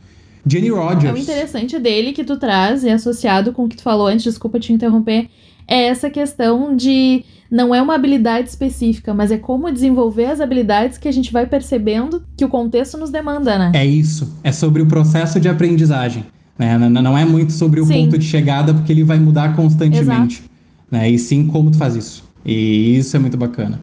Jenny 0.49 0.69
Rogers. 0.69 1.05
É 1.05 1.13
o 1.13 1.17
interessante 1.17 1.77
dele 1.77 2.11
que 2.11 2.23
tu 2.23 2.37
traz, 2.37 2.83
e 2.83 2.89
associado 2.89 3.53
com 3.53 3.65
o 3.65 3.69
que 3.69 3.77
tu 3.77 3.83
falou 3.83 4.07
antes, 4.07 4.23
desculpa 4.23 4.59
te 4.59 4.73
interromper, 4.73 5.29
é 5.67 5.83
essa 5.83 6.09
questão 6.09 6.75
de 6.75 7.23
não 7.51 7.73
é 7.73 7.81
uma 7.81 7.95
habilidade 7.95 8.49
específica, 8.49 9.13
mas 9.13 9.31
é 9.31 9.37
como 9.37 9.71
desenvolver 9.71 10.25
as 10.25 10.41
habilidades 10.41 10.97
que 10.97 11.07
a 11.07 11.11
gente 11.11 11.31
vai 11.31 11.45
percebendo 11.45 12.23
que 12.35 12.45
o 12.45 12.49
contexto 12.49 12.97
nos 12.97 13.09
demanda, 13.09 13.57
né? 13.57 13.71
É 13.75 13.85
isso. 13.85 14.31
É 14.43 14.51
sobre 14.51 14.81
o 14.81 14.87
processo 14.87 15.39
de 15.39 15.47
aprendizagem. 15.47 16.25
Né? 16.57 16.77
Não 16.77 17.17
é 17.17 17.23
muito 17.23 17.53
sobre 17.53 17.79
o 17.79 17.85
sim. 17.85 18.05
ponto 18.05 18.17
de 18.17 18.25
chegada, 18.25 18.73
porque 18.73 18.91
ele 18.91 19.03
vai 19.03 19.19
mudar 19.19 19.55
constantemente. 19.55 20.43
Né? 20.91 21.09
E 21.09 21.17
sim 21.17 21.47
como 21.47 21.71
tu 21.71 21.77
faz 21.77 21.95
isso. 21.95 22.23
E 22.45 22.97
isso 22.97 23.15
é 23.15 23.19
muito 23.19 23.37
bacana. 23.37 23.79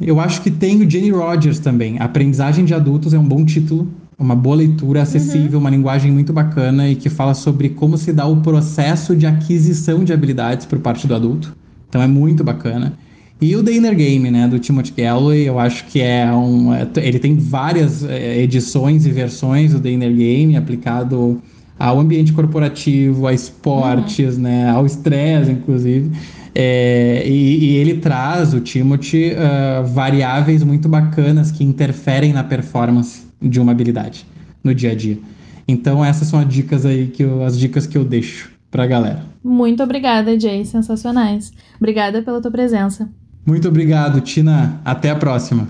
Eu 0.00 0.20
acho 0.20 0.42
que 0.42 0.50
tem 0.50 0.80
o 0.80 0.88
Jenny 0.88 1.10
Rogers 1.10 1.58
também. 1.58 1.98
Aprendizagem 1.98 2.64
de 2.64 2.74
Adultos 2.74 3.14
é 3.14 3.18
um 3.18 3.26
bom 3.26 3.44
título, 3.44 3.90
uma 4.18 4.34
boa 4.34 4.56
leitura, 4.56 5.02
acessível, 5.02 5.58
uhum. 5.58 5.64
uma 5.64 5.70
linguagem 5.70 6.10
muito 6.10 6.32
bacana 6.32 6.88
e 6.88 6.96
que 6.96 7.08
fala 7.08 7.34
sobre 7.34 7.68
como 7.68 7.96
se 7.96 8.12
dá 8.12 8.26
o 8.26 8.38
processo 8.38 9.14
de 9.14 9.26
aquisição 9.26 10.02
de 10.02 10.12
habilidades 10.12 10.66
por 10.66 10.80
parte 10.80 11.06
do 11.06 11.14
adulto. 11.14 11.56
Então 11.88 12.02
é 12.02 12.06
muito 12.08 12.42
bacana. 12.42 12.94
E 13.40 13.54
o 13.54 13.62
The 13.62 13.72
Inner 13.72 13.94
Game, 13.94 14.28
né, 14.32 14.48
do 14.48 14.58
Timothy 14.58 14.92
Galloway, 14.96 15.48
eu 15.48 15.60
acho 15.60 15.86
que 15.86 16.00
é 16.00 16.28
um. 16.32 16.74
É, 16.74 16.88
ele 16.96 17.20
tem 17.20 17.36
várias 17.36 18.02
é, 18.02 18.42
edições 18.42 19.06
e 19.06 19.12
versões 19.12 19.72
do 19.72 19.78
The 19.78 19.90
Inner 19.92 20.12
Game 20.12 20.56
aplicado 20.56 21.40
ao 21.78 22.00
ambiente 22.00 22.32
corporativo, 22.32 23.28
a 23.28 23.32
esportes, 23.32 24.34
uhum. 24.34 24.42
né, 24.42 24.68
ao 24.68 24.84
estresse, 24.84 25.52
inclusive. 25.52 26.10
É, 26.52 27.22
e, 27.24 27.66
e, 27.66 27.76
ele 27.76 27.98
traz, 27.98 28.52
o 28.52 28.58
Timothy, 28.58 29.34
uh, 29.34 29.86
variáveis 29.86 30.64
muito 30.64 30.88
bacanas 30.88 31.52
que 31.52 31.62
interferem 31.62 32.32
na 32.32 32.42
performance 32.42 33.27
de 33.40 33.60
uma 33.60 33.72
habilidade 33.72 34.26
no 34.62 34.74
dia 34.74 34.92
a 34.92 34.94
dia. 34.94 35.18
Então 35.66 36.04
essas 36.04 36.28
são 36.28 36.40
as 36.40 36.48
dicas 36.48 36.86
aí 36.86 37.08
que 37.08 37.22
eu, 37.22 37.42
as 37.44 37.58
dicas 37.58 37.86
que 37.86 37.96
eu 37.96 38.04
deixo 38.04 38.50
pra 38.70 38.86
galera. 38.86 39.22
Muito 39.42 39.82
obrigada, 39.82 40.38
Jay, 40.38 40.64
sensacionais. 40.64 41.52
Obrigada 41.76 42.22
pela 42.22 42.40
tua 42.40 42.50
presença. 42.50 43.08
Muito 43.46 43.68
obrigado, 43.68 44.20
Tina. 44.20 44.80
Até 44.84 45.10
a 45.10 45.16
próxima. 45.16 45.68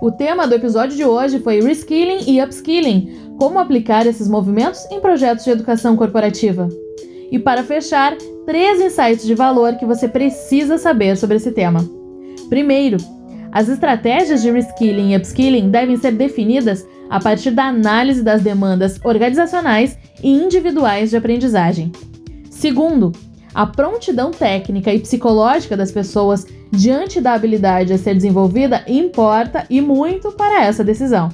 O 0.00 0.10
tema 0.10 0.46
do 0.46 0.54
episódio 0.54 0.96
de 0.96 1.04
hoje 1.04 1.40
foi 1.40 1.60
Reskilling 1.60 2.30
e 2.30 2.42
Upskilling 2.42 3.36
como 3.38 3.58
aplicar 3.58 4.06
esses 4.06 4.28
movimentos 4.28 4.84
em 4.90 5.00
projetos 5.00 5.44
de 5.44 5.50
educação 5.50 5.96
corporativa. 5.96 6.68
E 7.30 7.38
para 7.38 7.62
fechar, 7.62 8.16
três 8.46 8.80
insights 8.80 9.26
de 9.26 9.34
valor 9.34 9.76
que 9.76 9.84
você 9.84 10.08
precisa 10.08 10.78
saber 10.78 11.16
sobre 11.16 11.36
esse 11.36 11.52
tema. 11.52 11.99
Primeiro, 12.50 12.98
as 13.52 13.68
estratégias 13.68 14.42
de 14.42 14.50
reskilling 14.50 15.12
e 15.12 15.16
upskilling 15.16 15.70
devem 15.70 15.96
ser 15.96 16.12
definidas 16.12 16.84
a 17.08 17.20
partir 17.20 17.52
da 17.52 17.64
análise 17.64 18.22
das 18.22 18.42
demandas 18.42 19.00
organizacionais 19.04 19.96
e 20.22 20.28
individuais 20.28 21.10
de 21.10 21.16
aprendizagem. 21.16 21.90
Segundo, 22.50 23.12
a 23.54 23.66
prontidão 23.66 24.32
técnica 24.32 24.92
e 24.92 24.98
psicológica 24.98 25.76
das 25.76 25.90
pessoas 25.90 26.44
diante 26.72 27.20
da 27.20 27.34
habilidade 27.34 27.92
a 27.92 27.98
ser 27.98 28.14
desenvolvida 28.14 28.84
importa 28.86 29.64
e 29.70 29.80
muito 29.80 30.32
para 30.32 30.64
essa 30.64 30.84
decisão. 30.84 31.30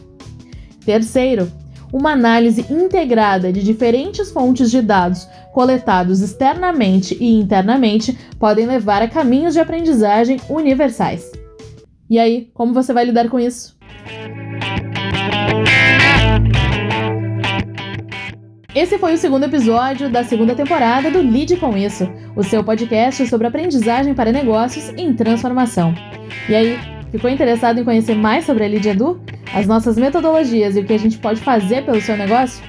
Terceiro, 0.84 1.50
uma 1.92 2.12
análise 2.12 2.64
integrada 2.70 3.52
de 3.52 3.62
diferentes 3.62 4.30
fontes 4.30 4.70
de 4.70 4.82
dados 4.82 5.26
coletados 5.56 6.20
externamente 6.20 7.16
e 7.18 7.32
internamente 7.32 8.12
podem 8.38 8.66
levar 8.66 9.00
a 9.00 9.08
caminhos 9.08 9.54
de 9.54 9.60
aprendizagem 9.60 10.38
universais. 10.50 11.32
E 12.10 12.18
aí, 12.18 12.50
como 12.52 12.74
você 12.74 12.92
vai 12.92 13.06
lidar 13.06 13.30
com 13.30 13.40
isso? 13.40 13.74
Esse 18.74 18.98
foi 18.98 19.14
o 19.14 19.16
segundo 19.16 19.44
episódio 19.44 20.10
da 20.10 20.22
segunda 20.22 20.54
temporada 20.54 21.10
do 21.10 21.22
Lide 21.22 21.56
com 21.56 21.74
Isso, 21.74 22.06
o 22.36 22.42
seu 22.42 22.62
podcast 22.62 23.26
sobre 23.26 23.46
aprendizagem 23.46 24.12
para 24.12 24.30
negócios 24.30 24.90
em 24.90 25.14
transformação. 25.14 25.94
E 26.50 26.54
aí, 26.54 26.78
ficou 27.10 27.30
interessado 27.30 27.80
em 27.80 27.84
conhecer 27.84 28.14
mais 28.14 28.44
sobre 28.44 28.64
a 28.64 28.68
Lide 28.68 28.90
Edu? 28.90 29.22
as 29.54 29.66
nossas 29.66 29.96
metodologias 29.96 30.76
e 30.76 30.80
o 30.80 30.84
que 30.84 30.92
a 30.92 30.98
gente 30.98 31.16
pode 31.16 31.40
fazer 31.40 31.82
pelo 31.86 32.00
seu 32.02 32.14
negócio? 32.14 32.62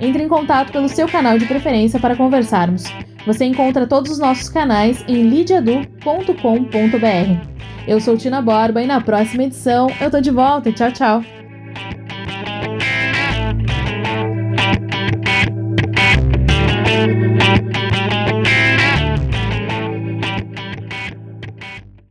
Entre 0.00 0.22
em 0.22 0.28
contato 0.28 0.72
pelo 0.72 0.88
seu 0.88 1.08
canal 1.08 1.38
de 1.38 1.46
preferência 1.46 2.00
para 2.00 2.16
conversarmos. 2.16 2.84
Você 3.26 3.44
encontra 3.44 3.86
todos 3.86 4.12
os 4.12 4.18
nossos 4.18 4.48
canais 4.48 5.04
em 5.08 5.28
lidiadu.com.br. 5.28 7.54
Eu 7.86 8.00
sou 8.00 8.16
Tina 8.16 8.42
Borba 8.42 8.82
e 8.82 8.86
na 8.86 9.00
próxima 9.00 9.44
edição 9.44 9.88
eu 10.00 10.10
tô 10.10 10.20
de 10.20 10.30
volta. 10.30 10.72
Tchau, 10.72 10.92
tchau! 10.92 11.43